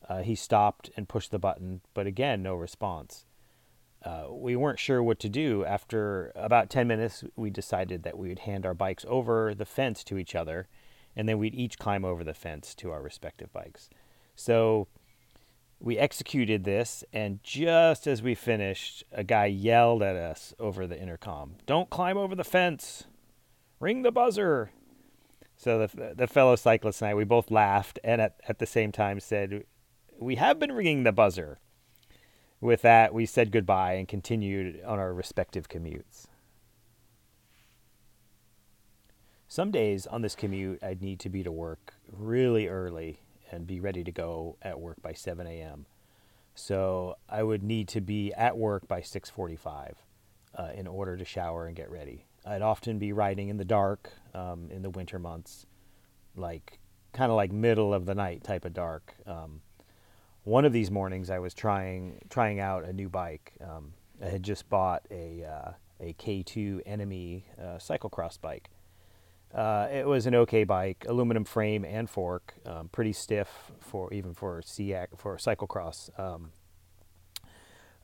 Uh, 0.09 0.23
he 0.23 0.35
stopped 0.35 0.91
and 0.97 1.09
pushed 1.09 1.31
the 1.31 1.39
button, 1.39 1.81
but 1.95 2.07
again, 2.07 2.43
no 2.43 2.55
response 2.55 3.27
uh, 4.05 4.25
we 4.31 4.57
weren't 4.57 4.79
sure 4.79 5.03
what 5.03 5.19
to 5.21 5.29
do. 5.29 5.65
After 5.65 6.33
about 6.35 6.71
10 6.71 6.87
minutes, 6.87 7.25
we 7.37 7.51
decided 7.51 8.03
that 8.03 8.19
we 8.19 8.29
would 8.29 8.41
hand 8.41 8.65
our 8.65 8.75
bikes 8.75 9.05
over 9.09 9.55
the 9.55 9.67
fence 9.67 10.03
to 10.05 10.19
each 10.19 10.35
other, 10.35 10.69
and 11.15 11.29
then 11.29 11.39
we'd 11.39 11.55
each 11.55 11.79
climb 11.79 12.05
over 12.05 12.25
the 12.25 12.35
fence 12.35 12.75
to 12.77 12.91
our 12.91 13.03
respective 13.03 13.53
bikes. 13.53 13.91
So 14.35 14.89
we 15.81 15.99
executed 15.99 16.65
this, 16.65 17.03
and 17.13 17.43
just 17.43 18.07
as 18.07 18.23
we 18.23 18.35
finished, 18.35 19.03
a 19.11 19.25
guy 19.25 19.47
yelled 19.47 20.03
at 20.03 20.15
us 20.15 20.55
over 20.59 20.87
the 20.87 21.01
intercom 21.01 21.57
Don't 21.67 21.91
climb 21.91 22.17
over 22.17 22.35
the 22.35 22.45
fence! 22.45 23.05
Ring 23.81 24.03
the 24.03 24.13
buzzer! 24.13 24.71
So 25.57 25.87
the, 25.87 26.15
the 26.15 26.27
fellow 26.27 26.57
cyclist 26.57 27.03
and 27.03 27.11
I, 27.11 27.15
we 27.15 27.25
both 27.25 27.51
laughed 27.51 27.99
and 28.05 28.21
at, 28.21 28.41
at 28.49 28.59
the 28.59 28.67
same 28.67 28.93
time 28.93 29.21
said, 29.21 29.65
We 30.19 30.37
have 30.37 30.59
been 30.59 30.73
ringing 30.73 31.03
the 31.03 31.13
buzzer 31.13 31.59
with 32.61 32.83
that, 32.83 33.15
we 33.15 33.25
said 33.25 33.53
goodbye 33.53 33.95
and 33.95 34.07
continued 34.07 34.83
on 34.85 34.99
our 34.99 35.15
respective 35.15 35.69
commutes. 35.69 36.27
Some 39.49 39.71
days 39.71 40.07
on 40.07 40.23
this 40.23 40.35
commute, 40.35 40.83
I'd 40.83 41.03
need 41.03 41.21
to 41.21 41.31
be 41.31 41.43
to 41.43 41.51
work 41.51 41.95
really 42.13 42.69
early 42.69 43.21
and 43.51 43.67
be 43.67 43.81
ready 43.81 44.05
to 44.05 44.13
go 44.13 44.57
at 44.63 44.81
work 44.81 45.01
by 45.03 45.13
7 45.13 45.47
a.m. 45.47 45.87
So 46.55 47.17
I 47.29 47.43
would 47.43 47.63
need 47.63 47.89
to 47.89 48.01
be 48.01 48.33
at 48.35 48.57
work 48.57 48.87
by 48.89 49.01
6:45 49.01 49.95
uh, 50.55 50.71
in 50.75 50.87
order 50.87 51.17
to 51.17 51.25
shower 51.25 51.67
and 51.67 51.77
get 51.77 51.91
ready. 51.91 52.27
I'd 52.45 52.63
often 52.63 52.99
be 52.99 53.13
riding 53.13 53.49
in 53.49 53.57
the 53.57 53.65
dark 53.65 54.13
um, 54.35 54.69
in 54.71 54.83
the 54.83 54.91
winter 54.91 55.19
months, 55.19 55.67
like 56.37 56.79
kind 57.13 57.31
of 57.31 57.37
like 57.37 57.53
middle 57.53 57.93
of 57.93 58.07
the 58.07 58.15
night 58.15 58.45
type 58.45 58.65
of 58.65 58.73
dark. 58.73 59.15
Um, 59.27 59.61
one 60.45 60.65
of 60.65 60.73
these 60.73 60.91
mornings 60.91 61.31
I 61.31 61.39
was 61.39 61.55
trying 61.55 62.21
trying 62.31 62.61
out 62.61 62.85
a 62.85 62.93
new 62.93 63.09
bike. 63.09 63.53
Um, 63.61 63.93
I 64.23 64.27
had 64.27 64.43
just 64.43 64.69
bought 64.69 65.07
a 65.11 65.45
uh, 65.45 65.73
a 66.01 66.15
K2 66.15 66.83
Enemy 66.87 67.45
uh, 67.59 67.79
cyclocross 67.79 68.41
bike. 68.41 68.71
Uh, 69.55 69.89
it 69.93 70.07
was 70.07 70.27
an 70.27 70.35
okay 70.35 70.65
bike, 70.65 71.05
aluminum 71.09 71.45
frame 71.45 71.85
and 71.85 72.09
fork, 72.09 72.55
um, 72.65 72.89
pretty 72.89 73.13
stiff 73.13 73.73
for 73.81 74.13
even 74.13 74.33
for 74.33 74.63
CX, 74.63 75.09
for 75.17 75.37
cyclocross. 75.37 76.19
Um, 76.19 76.53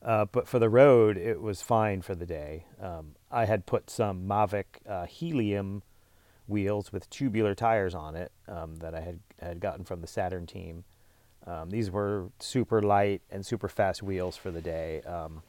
uh, 0.03 0.25
but 0.27 0.49
for 0.49 0.59
the 0.59 0.69
road, 0.69 1.17
it 1.17 1.41
was 1.41 1.63
fine 1.63 2.03
for 2.03 2.15
the 2.15 2.27
day. 2.27 2.65
Um, 2.81 3.15
I 3.31 3.45
had 3.45 3.65
put 3.65 3.91
some 3.91 4.27
Mavic 4.27 4.65
uh, 4.89 5.07
Helium 5.07 5.83
wheels 6.49 6.93
with 6.93 7.09
tubular 7.11 7.55
tires 7.55 7.95
on 7.95 8.15
it 8.15 8.33
um, 8.49 8.77
that 8.77 8.95
I 8.95 9.01
had 9.01 9.21
had 9.41 9.61
gotten 9.61 9.85
from 9.85 10.01
the 10.01 10.07
Saturn 10.07 10.47
team. 10.47 10.85
Um, 11.47 11.71
these 11.71 11.91
were 11.91 12.31
super 12.41 12.83
light 12.83 13.23
and 13.31 13.47
super 13.47 13.69
fast 13.69 14.03
wheels 14.03 14.37
for 14.37 14.51
the 14.51 14.61
day. 14.61 15.01
Um, 15.03 15.43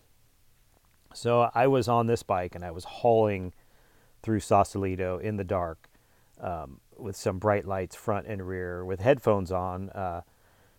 so 1.14 1.50
I 1.56 1.68
was 1.68 1.88
on 1.88 2.08
this 2.08 2.24
bike 2.24 2.54
and 2.54 2.64
I 2.64 2.72
was 2.72 2.84
hauling 2.84 3.54
through 4.22 4.40
Sausalito 4.42 5.18
in 5.18 5.38
the 5.38 5.44
dark 5.44 5.87
um, 6.42 6.80
with 6.98 7.16
some 7.16 7.40
bright 7.40 7.66
lights 7.66 7.96
front 7.96 8.28
and 8.28 8.48
rear 8.48 8.84
with 8.86 9.00
headphones 9.00 9.52
on. 9.52 9.90
Uh, 9.90 10.22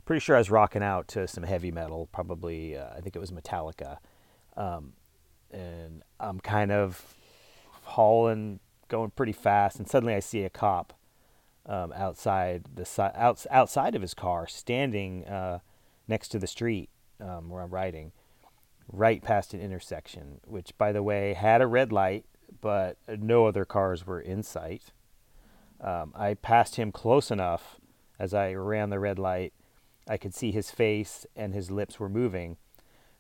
pretty 0.05 0.21
sure 0.21 0.37
I 0.37 0.38
was 0.38 0.51
rocking 0.51 0.83
out 0.83 1.07
to 1.09 1.29
some 1.29 1.44
heavy 1.44 1.71
metal, 1.71 2.09
probably, 2.12 2.77
uh, 2.77 2.88
I 2.97 3.01
think 3.01 3.14
it 3.14 3.18
was 3.18 3.31
Metallica. 3.31 3.99
Um, 4.57 4.94
and 5.51 6.03
I'm 6.18 6.40
kind 6.40 6.73
of 6.73 7.14
hauling, 7.83 8.61
going 8.88 9.11
pretty 9.11 9.33
fast, 9.33 9.79
and 9.79 9.88
suddenly 9.88 10.14
I 10.14 10.21
see 10.21 10.44
a 10.44 10.51
cop 10.51 10.94
um, 11.66 11.92
outside 11.92 12.64
the 12.75 13.12
outs- 13.14 13.47
outside 13.51 13.94
of 13.94 14.01
his 14.01 14.14
car, 14.14 14.47
standing 14.47 15.27
uh, 15.27 15.59
next 16.07 16.29
to 16.29 16.38
the 16.38 16.47
street 16.47 16.88
um, 17.21 17.51
where 17.51 17.62
I'm 17.62 17.71
riding, 17.71 18.12
right 18.90 19.23
past 19.23 19.53
an 19.53 19.61
intersection, 19.61 20.40
which, 20.47 20.77
by 20.79 20.92
the 20.92 21.03
way, 21.03 21.35
had 21.35 21.61
a 21.61 21.66
red 21.66 21.92
light, 21.92 22.25
but 22.62 22.97
no 23.07 23.47
other 23.47 23.66
cars 23.66 24.07
were 24.07 24.21
in 24.21 24.42
sight. 24.42 24.85
Um, 25.80 26.12
I 26.14 26.34
passed 26.34 26.76
him 26.76 26.92
close 26.92 27.30
enough 27.30 27.78
as 28.18 28.34
I 28.34 28.52
ran 28.54 28.90
the 28.90 28.98
red 28.98 29.18
light. 29.18 29.52
I 30.08 30.16
could 30.16 30.34
see 30.34 30.50
his 30.50 30.70
face 30.70 31.26
and 31.36 31.54
his 31.54 31.70
lips 31.70 32.00
were 32.00 32.08
moving, 32.08 32.56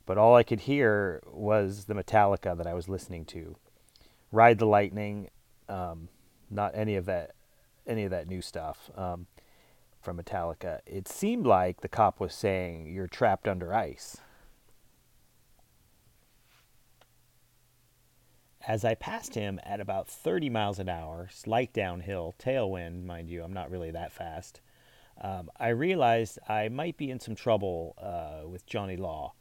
but 0.06 0.18
all 0.18 0.34
I 0.34 0.42
could 0.42 0.60
hear 0.60 1.22
was 1.26 1.84
the 1.84 1.94
Metallica 1.94 2.56
that 2.56 2.66
I 2.66 2.74
was 2.74 2.88
listening 2.88 3.24
to. 3.26 3.56
Ride 4.32 4.58
the 4.58 4.66
Lightning, 4.66 5.28
um, 5.68 6.08
not 6.50 6.72
any 6.74 6.96
of 6.96 7.04
that 7.06 7.32
any 7.86 8.04
of 8.04 8.10
that 8.10 8.28
new 8.28 8.42
stuff 8.42 8.90
um, 8.96 9.26
from 10.00 10.18
Metallica, 10.18 10.80
it 10.86 11.08
seemed 11.08 11.46
like 11.46 11.80
the 11.80 11.88
cop 11.88 12.20
was 12.20 12.34
saying, 12.34 12.86
You're 12.86 13.06
trapped 13.06 13.48
under 13.48 13.74
ice. 13.74 14.18
As 18.68 18.84
I 18.84 18.94
passed 18.94 19.34
him 19.34 19.58
at 19.64 19.80
about 19.80 20.08
30 20.08 20.50
miles 20.50 20.78
an 20.78 20.88
hour, 20.88 21.28
slight 21.32 21.72
downhill, 21.72 22.34
tailwind, 22.38 23.04
mind 23.04 23.30
you, 23.30 23.42
I'm 23.42 23.52
not 23.52 23.70
really 23.70 23.90
that 23.90 24.12
fast, 24.12 24.60
um, 25.20 25.50
I 25.58 25.70
realized 25.70 26.38
I 26.48 26.68
might 26.68 26.96
be 26.96 27.10
in 27.10 27.18
some 27.18 27.34
trouble 27.34 27.96
uh, 28.00 28.46
with 28.46 28.66
Johnny 28.66 28.96
Law. 28.96 29.32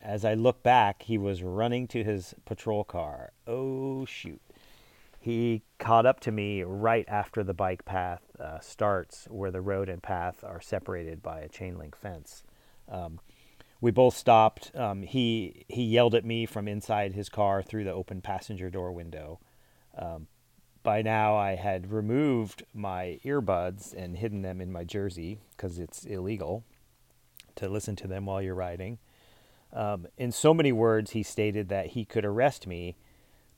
As 0.00 0.24
I 0.24 0.34
look 0.34 0.62
back, 0.62 1.02
he 1.02 1.18
was 1.18 1.42
running 1.42 1.88
to 1.88 2.04
his 2.04 2.34
patrol 2.44 2.84
car. 2.84 3.32
Oh, 3.46 4.04
shoot 4.04 4.40
he 5.20 5.62
caught 5.78 6.06
up 6.06 6.18
to 6.18 6.32
me 6.32 6.62
right 6.62 7.04
after 7.06 7.44
the 7.44 7.52
bike 7.52 7.84
path 7.84 8.22
uh, 8.40 8.58
starts, 8.60 9.26
where 9.30 9.50
the 9.50 9.60
road 9.60 9.90
and 9.90 10.02
path 10.02 10.42
are 10.42 10.62
separated 10.62 11.22
by 11.22 11.40
a 11.40 11.48
chain 11.48 11.76
link 11.76 11.94
fence. 11.94 12.42
Um, 12.88 13.20
we 13.80 13.90
both 13.90 14.16
stopped. 14.16 14.70
Um, 14.74 15.02
he 15.02 15.64
he 15.68 15.82
yelled 15.84 16.14
at 16.14 16.24
me 16.24 16.46
from 16.46 16.68
inside 16.68 17.14
his 17.14 17.28
car 17.28 17.62
through 17.62 17.84
the 17.84 17.92
open 17.92 18.20
passenger 18.20 18.70
door 18.70 18.92
window. 18.92 19.40
Um, 19.96 20.26
by 20.82 21.02
now 21.02 21.36
I 21.36 21.56
had 21.56 21.92
removed 21.92 22.64
my 22.72 23.20
earbuds 23.24 23.94
and 23.94 24.16
hidden 24.16 24.42
them 24.42 24.60
in 24.60 24.72
my 24.72 24.84
jersey 24.84 25.38
because 25.50 25.78
it's 25.78 26.04
illegal 26.04 26.64
to 27.56 27.68
listen 27.68 27.96
to 27.96 28.08
them 28.08 28.26
while 28.26 28.40
you're 28.40 28.54
riding. 28.54 28.98
Um, 29.72 30.06
in 30.16 30.32
so 30.32 30.52
many 30.52 30.72
words, 30.72 31.12
he 31.12 31.22
stated 31.22 31.68
that 31.68 31.88
he 31.88 32.04
could 32.04 32.24
arrest 32.24 32.66
me, 32.66 32.96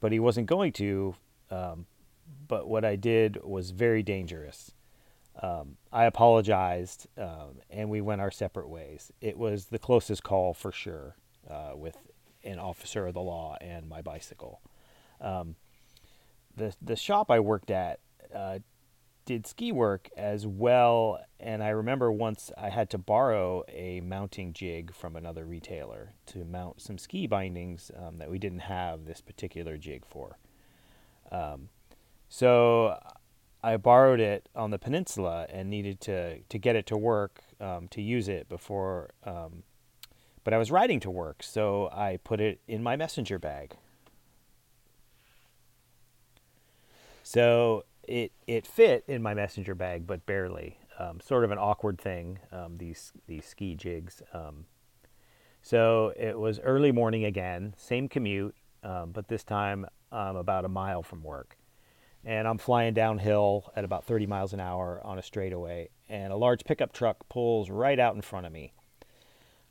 but 0.00 0.12
he 0.12 0.18
wasn't 0.18 0.46
going 0.46 0.72
to. 0.72 1.14
Um, 1.50 1.86
but 2.48 2.68
what 2.68 2.84
I 2.84 2.96
did 2.96 3.42
was 3.44 3.70
very 3.70 4.02
dangerous. 4.02 4.72
Um, 5.40 5.76
I 5.90 6.04
apologized, 6.04 7.06
um, 7.16 7.60
and 7.70 7.88
we 7.88 8.00
went 8.00 8.20
our 8.20 8.30
separate 8.30 8.68
ways. 8.68 9.10
It 9.20 9.38
was 9.38 9.66
the 9.66 9.78
closest 9.78 10.22
call 10.22 10.52
for 10.52 10.72
sure 10.72 11.16
uh, 11.48 11.72
with 11.74 11.96
an 12.44 12.58
officer 12.58 13.06
of 13.06 13.14
the 13.14 13.22
law 13.22 13.56
and 13.60 13.88
my 13.88 14.02
bicycle. 14.02 14.60
Um, 15.20 15.56
the 16.54 16.74
the 16.82 16.96
shop 16.96 17.30
I 17.30 17.40
worked 17.40 17.70
at 17.70 18.00
uh, 18.34 18.58
did 19.24 19.46
ski 19.46 19.72
work 19.72 20.10
as 20.16 20.46
well, 20.46 21.20
and 21.38 21.62
I 21.62 21.70
remember 21.70 22.10
once 22.10 22.50
I 22.58 22.68
had 22.68 22.90
to 22.90 22.98
borrow 22.98 23.62
a 23.68 24.00
mounting 24.00 24.52
jig 24.52 24.92
from 24.94 25.16
another 25.16 25.44
retailer 25.44 26.14
to 26.26 26.44
mount 26.44 26.80
some 26.80 26.98
ski 26.98 27.26
bindings 27.26 27.90
um, 27.96 28.18
that 28.18 28.30
we 28.30 28.38
didn't 28.38 28.60
have 28.60 29.04
this 29.04 29.20
particular 29.20 29.78
jig 29.78 30.04
for. 30.04 30.38
Um, 31.30 31.68
so 32.28 32.98
I 33.62 33.76
borrowed 33.76 34.20
it 34.20 34.48
on 34.56 34.70
the 34.70 34.78
peninsula 34.78 35.46
and 35.50 35.70
needed 35.70 36.00
to 36.02 36.40
to 36.40 36.58
get 36.58 36.76
it 36.76 36.86
to 36.86 36.96
work 36.96 37.42
um, 37.60 37.88
to 37.88 38.02
use 38.02 38.28
it 38.28 38.48
before. 38.48 39.10
Um, 39.24 39.62
but 40.44 40.52
I 40.52 40.58
was 40.58 40.70
riding 40.70 40.98
to 41.00 41.10
work, 41.10 41.42
so 41.42 41.88
I 41.92 42.18
put 42.24 42.40
it 42.40 42.60
in 42.66 42.82
my 42.82 42.96
messenger 42.96 43.38
bag. 43.38 43.76
So 47.22 47.84
it 48.02 48.32
it 48.46 48.66
fit 48.66 49.04
in 49.06 49.22
my 49.22 49.34
messenger 49.34 49.74
bag, 49.74 50.06
but 50.06 50.26
barely. 50.26 50.78
Um, 50.98 51.20
sort 51.20 51.44
of 51.44 51.50
an 51.50 51.58
awkward 51.58 52.00
thing. 52.00 52.38
Um, 52.50 52.78
these 52.78 53.12
these 53.26 53.46
ski 53.46 53.74
jigs. 53.74 54.22
Um, 54.34 54.66
so 55.62 56.12
it 56.16 56.38
was 56.38 56.58
early 56.60 56.90
morning 56.90 57.24
again, 57.24 57.74
same 57.76 58.08
commute, 58.08 58.56
um, 58.82 59.12
but 59.12 59.28
this 59.28 59.44
time 59.44 59.86
I'm 60.10 60.34
about 60.34 60.64
a 60.64 60.68
mile 60.68 61.04
from 61.04 61.22
work, 61.22 61.56
and 62.24 62.46
I'm 62.46 62.58
flying 62.58 62.94
downhill 62.94 63.72
at 63.74 63.84
about 63.84 64.04
30 64.04 64.26
miles 64.26 64.52
an 64.52 64.60
hour 64.60 65.00
on 65.04 65.18
a 65.18 65.22
straightaway, 65.22 65.90
and 66.08 66.32
a 66.32 66.36
large 66.36 66.64
pickup 66.64 66.92
truck 66.92 67.28
pulls 67.28 67.70
right 67.70 67.98
out 67.98 68.14
in 68.14 68.22
front 68.22 68.46
of 68.46 68.52
me. 68.52 68.72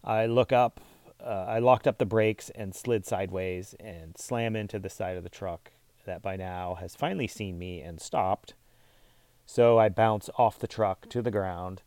I 0.04 0.26
look 0.26 0.52
up. 0.52 0.82
Uh, 1.24 1.46
I 1.48 1.60
locked 1.60 1.88
up 1.88 2.00
the 2.00 2.06
brakes 2.06 2.50
and 2.56 2.74
slid 2.74 3.06
sideways 3.06 3.76
and 3.80 4.18
slam 4.18 4.56
into 4.56 4.80
the 4.80 4.90
side 4.90 5.18
of 5.18 5.24
the 5.24 5.30
truck 5.30 5.72
that 6.06 6.24
by 6.24 6.36
now 6.36 6.76
has 6.80 6.96
finally 6.96 7.28
seen 7.28 7.60
me 7.60 7.80
and 7.82 8.02
stopped. 8.02 8.56
So 9.46 9.78
I 9.78 9.90
bounce 9.90 10.30
off 10.38 10.58
the 10.58 10.68
truck 10.68 11.08
to 11.10 11.22
the 11.22 11.30
ground. 11.30 11.84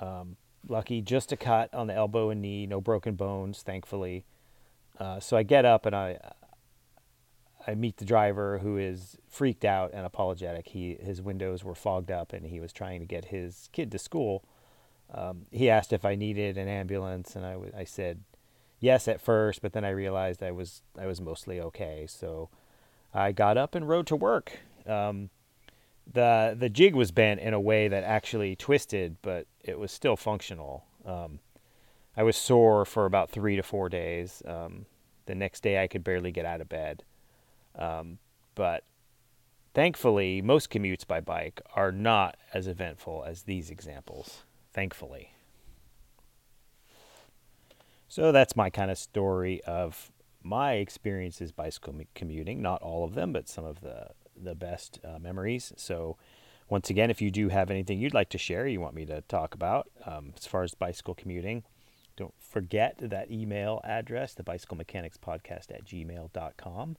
Um, 0.00 0.36
lucky 0.68 1.00
just 1.00 1.32
a 1.32 1.36
cut 1.36 1.72
on 1.72 1.86
the 1.86 1.94
elbow 1.94 2.28
and 2.28 2.42
knee, 2.42 2.66
no 2.66 2.80
broken 2.80 3.14
bones, 3.14 3.62
thankfully. 3.62 4.26
Uh, 4.98 5.18
so 5.18 5.36
I 5.36 5.42
get 5.42 5.64
up 5.64 5.86
and 5.86 5.96
I 5.96 6.18
I 7.66 7.74
meet 7.74 7.98
the 7.98 8.04
driver 8.04 8.58
who 8.58 8.76
is 8.76 9.16
freaked 9.28 9.64
out 9.64 9.92
and 9.92 10.04
apologetic. 10.04 10.68
He 10.68 10.96
his 11.00 11.22
windows 11.22 11.62
were 11.64 11.74
fogged 11.74 12.10
up 12.10 12.32
and 12.32 12.46
he 12.46 12.60
was 12.60 12.72
trying 12.72 13.00
to 13.00 13.06
get 13.06 13.26
his 13.26 13.68
kid 13.72 13.90
to 13.92 13.98
school. 13.98 14.44
Um, 15.12 15.46
he 15.50 15.68
asked 15.68 15.92
if 15.92 16.04
I 16.04 16.14
needed 16.14 16.56
an 16.56 16.68
ambulance 16.68 17.36
and 17.36 17.44
I, 17.44 17.52
w- 17.52 17.72
I 17.76 17.84
said 17.84 18.22
yes 18.80 19.06
at 19.08 19.20
first, 19.20 19.60
but 19.62 19.72
then 19.74 19.84
I 19.84 19.90
realized 19.90 20.42
I 20.42 20.50
was 20.50 20.82
I 20.98 21.06
was 21.06 21.20
mostly 21.20 21.60
okay. 21.60 22.06
So 22.08 22.48
I 23.14 23.32
got 23.32 23.56
up 23.56 23.74
and 23.74 23.88
rode 23.88 24.06
to 24.08 24.16
work. 24.16 24.58
Um, 24.86 25.30
the 26.10 26.56
the 26.58 26.68
jig 26.68 26.94
was 26.94 27.10
bent 27.10 27.40
in 27.40 27.54
a 27.54 27.60
way 27.60 27.88
that 27.88 28.04
actually 28.04 28.56
twisted, 28.56 29.16
but 29.22 29.46
it 29.62 29.78
was 29.78 29.92
still 29.92 30.16
functional. 30.16 30.84
Um, 31.06 31.38
I 32.16 32.22
was 32.22 32.36
sore 32.36 32.84
for 32.84 33.06
about 33.06 33.30
three 33.30 33.56
to 33.56 33.62
four 33.62 33.88
days. 33.88 34.42
Um, 34.46 34.86
the 35.26 35.34
next 35.34 35.62
day, 35.62 35.82
I 35.82 35.86
could 35.86 36.04
barely 36.04 36.32
get 36.32 36.44
out 36.44 36.60
of 36.60 36.68
bed. 36.68 37.04
Um, 37.76 38.18
but 38.54 38.84
thankfully, 39.74 40.42
most 40.42 40.70
commutes 40.70 41.06
by 41.06 41.20
bike 41.20 41.60
are 41.74 41.92
not 41.92 42.36
as 42.52 42.66
eventful 42.66 43.24
as 43.26 43.42
these 43.42 43.70
examples. 43.70 44.42
Thankfully. 44.72 45.34
So 48.08 48.30
that's 48.30 48.54
my 48.54 48.68
kind 48.68 48.90
of 48.90 48.98
story 48.98 49.62
of 49.64 50.12
my 50.42 50.74
experiences 50.74 51.52
bicycle 51.52 51.94
commuting, 52.14 52.60
not 52.60 52.82
all 52.82 53.04
of 53.04 53.14
them, 53.14 53.32
but 53.32 53.48
some 53.48 53.64
of 53.64 53.80
the 53.80 54.08
the 54.36 54.54
best 54.54 54.98
uh, 55.04 55.18
memories. 55.18 55.72
So, 55.76 56.16
once 56.68 56.90
again, 56.90 57.10
if 57.10 57.20
you 57.20 57.30
do 57.30 57.48
have 57.48 57.70
anything 57.70 58.00
you'd 58.00 58.14
like 58.14 58.30
to 58.30 58.38
share, 58.38 58.66
you 58.66 58.80
want 58.80 58.94
me 58.94 59.04
to 59.06 59.20
talk 59.22 59.54
about 59.54 59.88
um, 60.06 60.32
as 60.36 60.46
far 60.46 60.62
as 60.62 60.74
bicycle 60.74 61.14
commuting, 61.14 61.64
don't 62.16 62.34
forget 62.38 62.96
that 62.98 63.30
email 63.30 63.80
address, 63.84 64.34
the 64.34 64.42
bicycle 64.42 64.76
mechanics 64.76 65.16
podcast 65.16 65.70
at 65.70 65.84
gmail.com. 65.84 66.96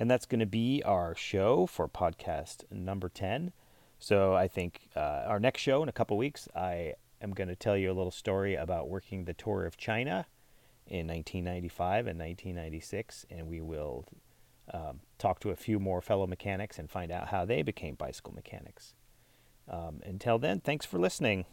And 0.00 0.10
that's 0.10 0.24
going 0.24 0.40
to 0.40 0.46
be 0.46 0.82
our 0.82 1.14
show 1.14 1.66
for 1.66 1.86
podcast 1.86 2.64
number 2.70 3.10
10. 3.10 3.52
So, 3.98 4.34
I 4.34 4.48
think 4.48 4.88
uh, 4.96 5.24
our 5.26 5.38
next 5.38 5.60
show 5.60 5.82
in 5.82 5.90
a 5.90 5.92
couple 5.92 6.16
weeks, 6.16 6.48
I 6.56 6.94
am 7.20 7.32
going 7.32 7.48
to 7.48 7.54
tell 7.54 7.76
you 7.76 7.92
a 7.92 7.92
little 7.92 8.10
story 8.10 8.54
about 8.54 8.88
working 8.88 9.26
the 9.26 9.34
tour 9.34 9.66
of 9.66 9.76
China 9.76 10.24
in 10.86 11.06
1995 11.06 12.06
and 12.06 12.18
1996, 12.18 13.26
and 13.30 13.46
we 13.46 13.60
will 13.60 14.06
um, 14.72 15.00
talk 15.18 15.38
to 15.40 15.50
a 15.50 15.56
few 15.56 15.78
more 15.78 16.00
fellow 16.00 16.26
mechanics 16.26 16.78
and 16.78 16.90
find 16.90 17.12
out 17.12 17.28
how 17.28 17.44
they 17.44 17.60
became 17.60 17.94
bicycle 17.94 18.32
mechanics. 18.32 18.94
Um, 19.68 20.00
until 20.06 20.38
then, 20.38 20.60
thanks 20.60 20.86
for 20.86 20.98
listening. 20.98 21.44